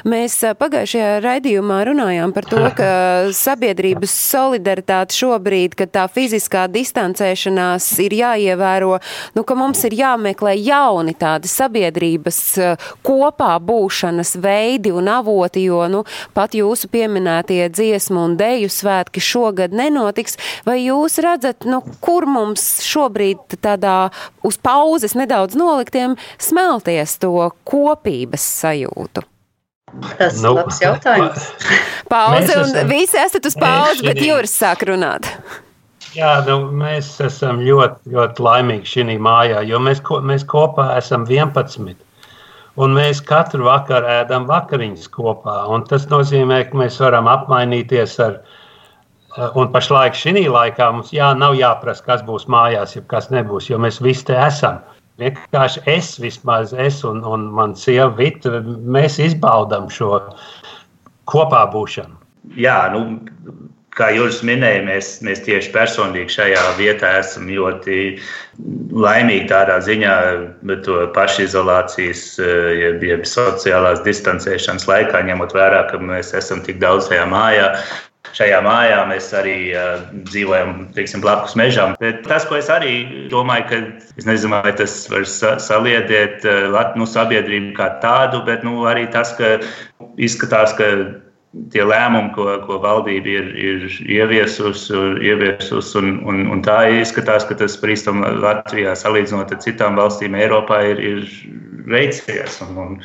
Mēs 0.08 0.38
uh, 0.48 0.54
pagājušajā 0.56 1.10
raidījumā 1.20 1.82
runājām 1.90 2.32
par 2.32 2.48
to, 2.48 2.62
ka 2.78 2.88
sabiedrības 3.36 4.16
solidaritāte 4.30 5.12
šobrīd, 5.12 5.76
kad 5.82 5.92
tā 5.92 6.06
fiziskā 6.08 6.64
distancēšanās 6.72 7.90
ir 8.06 8.16
jāievēro, 8.22 8.96
nu, 9.36 9.44
ka 9.44 9.58
mums 9.60 9.84
ir 9.84 9.98
jāmeklē 10.00 10.56
jauni 10.56 11.12
tādi 11.20 11.52
sabiedrības 11.52 12.40
uh, 12.64 12.88
kopā 13.04 13.52
būšanas 13.60 14.38
veidi 14.40 14.96
un 14.96 15.12
avoti, 15.18 15.68
jo, 15.68 15.84
nu, 15.92 16.06
pat 16.32 16.56
jūsu 16.56 16.88
pieminētie 16.96 17.60
dziesmu 17.68 18.24
un 18.24 18.40
dēļ 18.40 18.53
deju 18.54 18.70
svētki 18.70 19.22
šogad 19.22 19.74
nenotiks, 19.74 20.38
vai 20.66 20.80
jūs 20.84 21.18
redzat, 21.24 21.66
nu, 21.68 21.82
kur 22.04 22.26
mums 22.30 22.64
šobrīd 22.86 23.58
tādā 23.64 24.08
uz 24.46 24.58
pauzes 24.62 25.16
nedaudz 25.18 25.58
noliktiem 25.58 26.18
smelties 26.38 27.18
to 27.22 27.50
kopības 27.66 28.46
sajūtu? 28.62 29.26
Tas 30.18 30.38
ir 30.38 30.42
nu, 30.42 30.54
labs 30.58 30.80
jautājums. 30.82 31.50
Pauze, 32.12 32.48
esam, 32.48 32.64
un 32.66 32.90
visi 32.90 33.18
esat 33.20 33.46
uz 33.46 33.54
pauzi, 33.58 34.02
bet 34.06 34.18
Jūras 34.22 34.54
sāk 34.58 34.82
runāt. 34.88 35.28
Jā, 36.14 36.38
nu, 36.46 36.70
mēs 36.78 37.12
esam 37.22 37.60
ļoti, 37.62 38.10
ļoti 38.14 38.44
laimīgi 38.46 38.90
šajā 38.90 39.16
mājā, 39.22 39.62
jo 39.66 39.80
mēs, 39.82 40.02
ko, 40.06 40.20
mēs 40.22 40.46
kopā 40.50 40.92
esam 40.98 41.26
11. 41.30 41.94
Un 42.74 42.94
mēs 42.96 43.20
katru 43.22 43.68
vakaru 43.68 44.08
ēdam 44.10 44.48
vakariņas 44.48 45.06
kopā. 45.14 45.60
Tas 45.90 46.08
nozīmē, 46.10 46.64
ka 46.70 46.80
mēs 46.80 46.98
varam 47.02 47.30
apmainīties 47.30 48.18
ar. 48.24 48.40
Eh, 49.34 49.46
un 49.58 49.70
pašlaik 49.74 50.14
šī 50.18 50.46
laikā 50.46 50.90
mums 50.94 51.12
jā, 51.14 51.32
nav 51.38 51.54
jāprasa, 51.58 52.04
kas 52.06 52.26
būs 52.26 52.48
mājās, 52.50 52.96
ja 52.96 53.02
kas 53.10 53.30
nebūs, 53.34 53.70
jo 53.70 53.78
mēs 53.82 54.00
visi 54.02 54.26
te 54.30 54.36
esam. 54.38 54.82
Vienkārši 55.18 55.82
es, 55.90 56.14
vismaz 56.18 56.72
es 56.74 57.00
un, 57.06 57.22
un 57.22 57.46
mana 57.54 57.78
sieva 57.78 58.10
Vita, 58.18 58.58
mēs 58.96 59.20
izbaudām 59.22 59.86
šo 59.90 60.18
kopā 61.30 61.62
būšanu. 61.70 62.18
Jā, 62.58 62.90
nu, 62.92 63.04
kā 63.98 64.10
jūs 64.14 64.40
minējāt, 64.46 64.86
mēs, 64.86 65.10
mēs 65.26 65.42
tieši 65.46 65.70
personīgi 65.74 66.34
šajā 66.34 66.62
vietā 66.78 67.12
esam 67.20 67.46
ļoti 67.50 67.98
laimīgi 68.94 69.46
tādā 69.50 69.78
ziņā, 69.84 70.14
bet 70.66 70.84
to 70.86 71.04
pašizolācijas, 71.14 72.24
eh, 72.42 72.70
jeb, 72.84 73.04
jeb 73.06 73.28
sociālās 73.28 74.02
distancēšanas 74.06 74.88
laikā, 74.90 75.22
ņemot 75.30 75.54
vērā, 75.54 75.86
ka 75.90 76.02
mēs 76.02 76.34
esam 76.34 76.62
tik 76.66 76.82
daudz 76.82 77.10
tajā 77.12 77.28
mājā. 77.30 77.70
Šajā 78.34 78.56
mājā 78.64 79.02
mēs 79.06 79.28
arī 79.36 79.58
uh, 79.76 80.00
dzīvojam 80.26 80.88
teiksim, 80.96 81.20
blakus 81.22 81.52
mežam. 81.54 81.92
Bet 82.00 82.24
tas, 82.26 82.42
ko 82.48 82.56
es 82.58 82.70
arī 82.72 83.28
domāju, 83.30 83.66
ka 83.68 83.78
es 84.18 84.26
nezinu, 84.26 84.58
vai 84.64 84.72
tas 84.74 84.94
var 85.12 85.26
sa 85.28 85.52
saliedēt 85.62 86.42
uh, 86.48 86.80
nu, 86.98 87.06
sabiedrību 87.06 87.76
kā 87.76 87.92
tādu, 88.02 88.40
bet 88.48 88.64
nu, 88.66 88.88
arī 88.90 89.04
tas, 89.12 89.36
ka 89.38 89.60
izskatās, 90.16 90.74
ka 90.74 90.88
tie 91.72 91.84
lēmumi, 91.86 92.32
ko, 92.34 92.46
ko 92.66 92.78
valdība 92.82 93.30
ir, 93.30 93.50
ir 93.58 93.84
ieviesusi, 94.10 94.94
ieviesus, 95.22 95.92
un, 95.98 96.18
un, 96.28 96.44
un 96.50 96.62
tā 96.66 96.80
izskatās, 97.00 97.46
ka 97.48 97.56
tas 97.60 97.76
prīstam 97.80 98.24
Latvijā 98.42 98.94
salīdzinot 98.98 99.54
ar 99.54 99.60
citām 99.62 99.98
valstīm 100.00 100.36
Eiropā 100.38 100.80
ir, 100.92 101.02
ir 101.02 101.28
veicies. 101.90 102.60
Un, 102.66 102.80
un, 102.84 102.96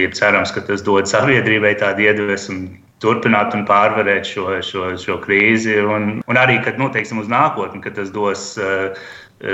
ir 0.00 0.14
cerams, 0.16 0.54
ka 0.54 0.64
tas 0.66 0.82
dod 0.86 1.10
sabiedrībai 1.10 1.74
tādu 1.80 2.08
iedvesmu 2.08 2.80
turpināt 3.04 3.54
un 3.56 3.66
pārvarēt 3.68 4.26
šo, 4.28 4.48
šo, 4.64 4.94
šo 5.00 5.18
krīzi. 5.22 5.76
Un, 5.82 6.18
un 6.26 6.40
arī, 6.40 6.60
kad 6.64 6.80
nu, 6.80 6.90
teiksim, 6.94 7.20
uz 7.22 7.30
nākotni, 7.30 7.82
kad 7.84 7.98
tas 7.98 8.10
dos 8.14 8.54
uh, 8.58 9.06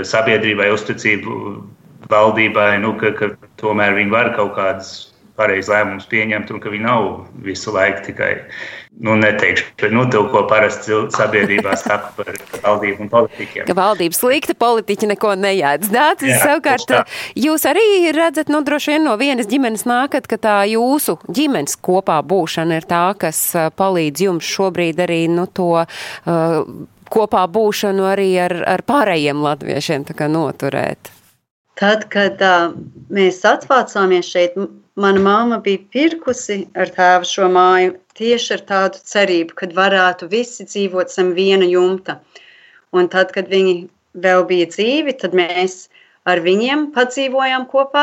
sabiedrībai 0.06 0.70
uzticību 0.72 1.36
valdībai, 2.10 2.72
nu, 2.84 2.94
ka, 3.00 3.12
ka 3.16 3.32
tomēr 3.60 3.96
viņi 3.98 4.14
var 4.14 4.32
kaut 4.36 4.54
kādas 4.56 5.09
pareizas 5.40 5.72
lēmumus 5.72 6.06
pieņemt, 6.10 6.52
un 6.52 6.60
ka 6.60 6.72
viņi 6.72 6.84
nav 6.84 7.08
visu 7.44 7.72
laiku 7.72 8.04
tikai, 8.10 8.30
nu, 9.00 9.14
neteikšu, 9.16 9.70
bet 9.80 9.94
nu, 9.94 10.04
to, 10.12 10.26
ko 10.32 10.44
parasti 10.50 10.98
sabiedrībā 11.14 11.74
saka 11.80 12.12
par 12.18 12.30
valdību 12.60 13.06
un 13.06 13.12
politiķiem. 13.12 13.66
Ka 13.70 13.76
valdība 13.78 14.18
slikta, 14.18 14.56
politiķi 14.60 15.10
neko 15.14 15.34
nejēdz. 15.40 15.90
Dācis, 15.94 16.36
savukārt, 16.42 16.94
jūs 17.38 17.66
arī 17.70 18.12
redzat, 18.16 18.52
nu, 18.52 18.62
droši 18.66 18.94
vien 18.94 19.06
no 19.08 19.16
vienas 19.20 19.48
ģimenes 19.50 19.86
nākat, 19.88 20.28
ka 20.30 20.40
tā 20.40 20.56
jūsu 20.70 21.16
ģimenes 21.26 21.78
kopā 21.80 22.20
būšana 22.26 22.80
ir 22.82 22.88
tā, 22.90 23.04
kas 23.20 23.42
palīdz 23.80 24.26
jums 24.28 24.54
šobrīd 24.56 25.04
arī, 25.08 25.24
nu, 25.32 25.48
to. 25.48 25.72
Uh, 26.28 26.64
kopā 27.10 27.46
būšanu 27.50 28.04
arī 28.12 28.28
ar, 28.38 28.54
ar 28.76 28.84
pārējiem 28.86 29.40
latviešiem 29.42 30.06
noturēt? 30.30 31.10
Tad, 31.80 32.06
kad 32.12 32.42
uh, 32.44 32.74
mēs 33.12 33.40
atvācāmies 33.48 34.28
šeit, 34.28 34.56
Mana 35.00 35.20
mamma 35.20 35.56
bija 35.64 35.80
pirkusi 35.94 36.56
ar 36.76 36.90
tēvu 36.92 37.28
šo 37.28 37.46
māju 37.52 37.92
tieši 38.18 38.50
ar 38.56 38.62
tādu 38.70 38.98
cerību, 39.10 39.54
ka 39.56 39.68
varētu 39.78 40.26
visi 40.28 40.66
dzīvot 40.68 41.12
zem 41.14 41.30
viena 41.38 41.64
jumta. 41.64 42.18
Un 42.92 43.08
tad, 43.14 43.30
kad 43.32 43.48
viņi 43.48 43.76
vēl 44.26 44.44
bija 44.50 44.66
dzīvi, 44.74 45.14
tad 45.22 45.36
mēs 45.40 45.76
ar 46.28 46.42
viņiem 46.44 46.90
padzīvojām 46.96 47.64
kopā. 47.70 48.02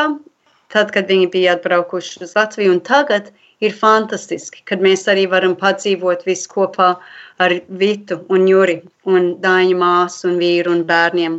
Tad, 0.74 0.90
kad 0.96 1.06
viņi 1.12 1.28
bija 1.36 1.54
atbraukuši 1.54 2.24
uz 2.26 2.34
Latviju, 2.40 2.72
un 2.74 2.82
tagad 2.90 3.30
ir 3.62 3.78
fantastiski, 3.78 4.64
kad 4.66 4.82
mēs 4.82 5.06
arī 5.12 5.28
varam 5.30 5.54
padzīvot 5.60 6.26
visi 6.26 6.50
kopā 6.50 6.90
ar 7.38 7.56
Vitu 7.84 8.18
un 8.34 8.50
Juri 8.50 8.80
un 9.06 9.30
Dāņu 9.46 9.78
māsu 9.84 10.32
un 10.32 10.42
vīru 10.42 10.74
un 10.74 10.82
bērniem. 10.90 11.38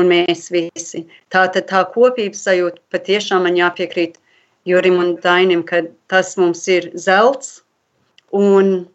Un 0.00 0.08
mēs 0.16 0.48
visi. 0.54 1.04
Tā 1.28 1.44
tad 1.52 1.68
tā 1.68 1.84
kopības 1.92 2.48
sajūta 2.48 2.80
patiešām 2.96 3.44
man 3.44 3.60
jāpiekrīt 3.60 4.16
Jurim 4.68 4.98
un 5.02 5.16
Dainim, 5.22 5.62
ka 5.66 5.82
tas 6.08 6.36
mums 6.38 6.66
ir 6.70 6.90
zelts. 6.94 7.62
Un 8.32 8.86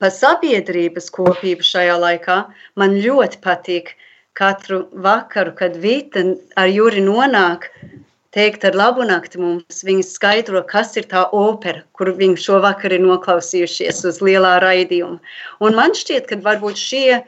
par 0.00 0.12
sabiedrības 0.12 1.08
kopību 1.14 1.64
šajā 1.64 1.94
laikā 2.02 2.40
man 2.80 2.98
ļoti 3.04 3.40
patīk 3.44 3.94
katru 4.36 4.82
vakaru, 5.06 5.54
kad 5.56 5.78
Vita 5.80 6.24
ar 6.60 6.68
Juri 6.68 7.04
nonāk 7.04 7.70
teikt 8.36 8.66
ar 8.68 8.76
labu 8.76 9.06
nakti 9.08 9.40
mums. 9.40 9.80
Viņi 9.86 10.04
skaidro, 10.04 10.60
kas 10.68 10.92
ir 11.00 11.06
tā 11.08 11.24
opera, 11.32 11.80
kuru 11.96 12.12
viņi 12.18 12.42
šovakar 12.44 12.92
ir 12.92 13.04
noklausījušies 13.06 14.04
uz 14.10 14.20
lielā 14.20 14.58
raidījuma. 14.64 15.16
Un 15.64 15.78
man 15.78 15.96
šķiet, 15.96 16.28
ka 16.28 16.40
varbūt 16.44 16.82
šie 16.82 17.22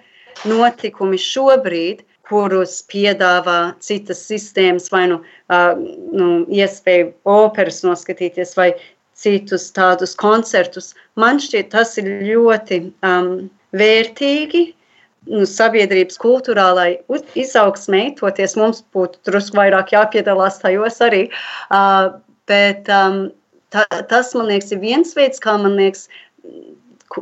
notikumi 0.45 1.19
šobrīd 1.23 2.05
kurus 2.29 2.79
piedāvā 2.91 3.75
citas 3.85 4.21
sistēmas, 4.29 4.91
vai 4.93 5.07
nu, 5.13 5.21
uh, 5.53 5.75
nu 6.13 6.31
iespēju 6.53 7.13
operas 7.29 7.83
noskatīties, 7.87 8.55
vai 8.59 8.73
citus 9.19 9.69
tādus 9.75 10.15
koncertus. 10.19 10.93
Man 11.19 11.41
šķiet, 11.43 11.73
tas 11.75 11.97
ir 11.99 12.11
ļoti 12.23 12.83
um, 13.07 13.49
vērtīgi 13.77 14.65
nu, 15.29 15.45
sabiedrības 15.49 16.21
kultūrālai 16.23 17.01
izaugsmei, 17.39 18.13
toties 18.21 18.57
mums 18.61 18.85
būtu 18.95 19.21
drusku 19.29 19.59
vairāk 19.59 19.93
jāpiedalās 19.97 20.61
tajos 20.63 21.01
arī. 21.05 21.27
Uh, 21.73 22.15
bet 22.49 22.89
um, 22.93 23.27
ta, 23.75 23.85
tas, 24.11 24.33
man 24.39 24.49
liekas, 24.53 24.73
ir 24.73 24.83
viens 24.85 25.15
veids, 25.19 25.43
kā 25.43 25.57
man 25.61 25.77
liekas, 25.81 26.07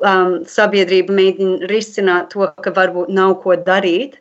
um, 0.03 0.39
sabiedrība 0.51 1.15
mēģina 1.17 1.71
risināt 1.73 2.33
to, 2.35 2.49
ka 2.63 2.75
varbūt 2.77 3.13
nav 3.13 3.39
ko 3.43 3.57
darīt. 3.57 4.21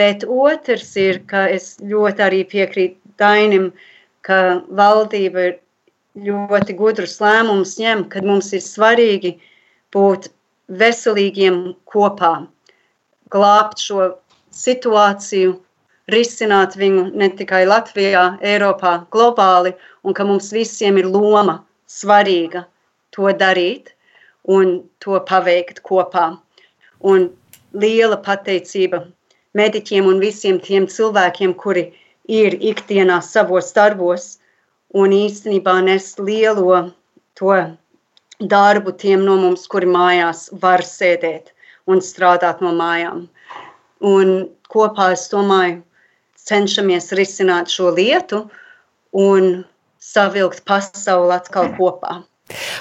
Bet 0.00 0.24
otrs 0.24 0.94
ir, 0.96 1.22
ka 1.30 1.46
es 1.56 1.74
ļoti 1.92 2.24
arī 2.26 2.44
piekrītu 2.52 3.16
Dainim, 3.20 3.70
ka 4.24 4.38
valdība 4.80 5.46
ir 5.48 5.56
ļoti 6.28 6.76
gudrus 6.78 7.18
lēmumus 7.22 7.76
ņem, 7.80 8.06
kad 8.12 8.26
mums 8.26 8.52
ir 8.56 8.62
svarīgi 8.64 9.34
būt 9.94 10.30
veselīgiem 10.82 11.60
kopā, 11.92 12.32
glābt 13.34 13.82
šo 13.82 14.08
situāciju, 14.54 15.58
risināt 16.10 16.74
viņu 16.78 17.10
ne 17.14 17.28
tikai 17.38 17.62
Latvijā, 17.68 18.24
Eiropā, 18.42 18.94
globāli, 19.14 19.74
un 20.02 20.16
ka 20.16 20.26
mums 20.26 20.50
visiem 20.54 20.98
ir 20.98 21.06
loma 21.06 21.60
svarīga 21.86 22.64
to 23.14 23.30
darīt 23.42 23.92
un 24.48 24.80
to 25.04 25.20
paveikt 25.28 25.82
kopā. 25.86 26.32
Un 27.00 27.30
liela 27.72 28.18
pateicība 28.18 29.04
mediķiem 29.58 30.06
un 30.06 30.20
visiem 30.22 30.60
tiem 30.62 30.86
cilvēkiem, 30.90 31.54
kuri 31.54 31.90
ir 32.30 32.56
ikdienā 32.72 33.20
savos 33.24 33.72
darbos 33.76 34.36
un 34.94 35.14
īstenībā 35.14 35.76
nes 35.86 36.12
lielo 36.18 36.80
to 37.38 37.54
darbu 38.40 38.92
tiem 38.92 39.24
no 39.24 39.36
mums, 39.36 39.66
kuri 39.66 39.86
mājās 39.86 40.48
var 40.62 40.84
sēdēt 40.86 41.52
un 41.90 42.00
strādāt 42.04 42.62
no 42.64 42.72
mājām. 42.76 43.26
Un 44.00 44.48
kopā 44.72 45.10
es 45.16 45.26
domāju, 45.32 45.82
cenšamies 46.38 47.12
risināt 47.18 47.70
šo 47.72 47.90
lietu 47.96 48.46
un 49.12 49.64
savilkt 50.00 50.64
pasauli 50.64 51.36
atkal 51.36 51.74
kopā. 51.76 52.20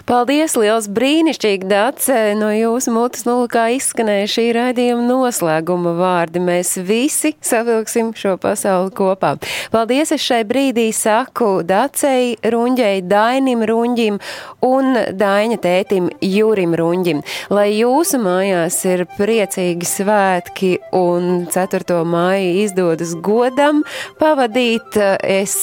Paldies, 0.10 0.56
liels 0.60 0.90
brīnišķīgi, 0.92 1.68
Dace, 1.70 2.18
no 2.40 2.50
jūsu 2.54 2.94
mutes 2.96 3.26
nulkā 3.28 3.68
izskanēja 3.76 4.30
šī 4.34 4.46
raidījuma 4.58 5.06
noslēguma 5.06 5.94
vārdi. 6.00 6.42
Mēs 6.44 6.76
visi 6.86 7.36
savilksim 7.46 8.12
šo 8.18 8.36
pasauli 8.42 8.94
kopā. 8.96 9.36
Paldies, 9.74 10.14
es 10.16 10.24
šai 10.26 10.42
brīdī 10.50 10.90
saku 10.96 11.60
Dacei 11.68 12.36
Ruņģei, 12.42 13.04
Dainim 13.10 13.64
Ruņģim 13.70 14.20
un 14.66 14.98
Daņa 15.20 15.60
tētim 15.64 16.10
Jurim 16.26 16.74
Ruņģim. 16.80 17.22
Lai 17.54 17.68
jūsu 17.76 18.20
mājās 18.24 18.80
ir 18.90 19.06
priecīgi 19.18 19.88
svētki 19.88 20.72
un 20.96 21.46
4. 21.52 22.02
māju 22.10 22.52
izdodas 22.64 23.14
godam 23.24 23.84
pavadīt, 24.20 24.98
es 25.22 25.56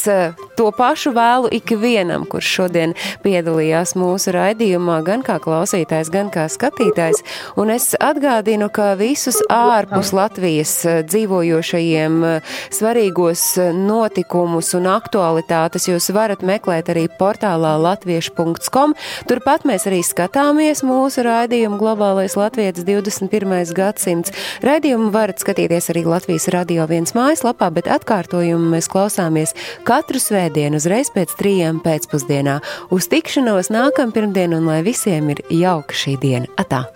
to 0.56 0.70
pašu 0.76 1.12
vēlu 1.16 1.50
ikvienam, 1.58 2.26
kurš 2.30 2.52
šodien 2.60 2.94
piedalījās 3.24 3.95
mūsu 3.98 4.32
raidījumā, 4.36 5.00
gan 5.06 5.22
kā 5.26 5.38
klausītājs, 5.42 6.10
gan 6.12 6.30
kā 6.34 6.46
skatītājs. 6.52 7.22
Un 7.60 7.72
es 7.74 7.92
atgādinu, 7.98 8.68
ka 8.72 8.92
visus 8.98 9.38
ārpus 9.52 10.12
Latvijas 10.16 10.72
eh, 10.84 11.00
dzīvojošajiem 11.06 12.18
eh, 12.28 12.54
svarīgos 12.74 13.44
eh, 13.62 13.72
notikumus 13.76 14.72
un 14.78 14.88
aktualitātes 14.92 15.88
jūs 15.90 16.10
varat 16.14 16.44
meklēt 16.46 16.90
arī 16.92 17.06
portālā 17.18 17.76
latviešu.com. 17.82 18.96
Turpat 19.30 19.66
mēs 19.68 19.88
arī 19.90 20.02
skatāmies 20.06 20.84
mūsu 20.86 21.24
raidījumu 21.26 21.80
Globālais 21.80 22.36
Latvijas 22.38 22.84
21. 22.86 23.74
gadsimts. 23.76 24.34
Raidījumu 24.66 25.12
varat 25.14 25.40
skatīties 25.42 25.90
arī 25.94 26.06
Latvijas 26.06 26.48
radio 26.54 26.86
viens 26.90 27.14
mājaslapā, 27.16 27.70
bet 27.74 27.90
atkārtojumu 27.90 28.74
mēs 28.76 28.90
klausāmies 28.92 29.54
katru 29.86 30.20
svētdienu 30.22 30.80
uzreiz 30.80 31.10
pēc 31.14 31.34
trījiem 31.38 31.80
pēcpusdienā. 31.84 32.58
Uz 32.94 33.08
tikšanos 33.12 33.70
nāk 33.74 33.85
nākamā 33.86 34.14
pirmdiena 34.14 34.58
un 34.58 34.66
lai 34.66 34.80
visiem 34.82 35.30
ir 35.30 35.42
jauka 35.52 35.94
šī 35.94 36.16
diena. 36.22 36.48
Atā! 36.58 36.86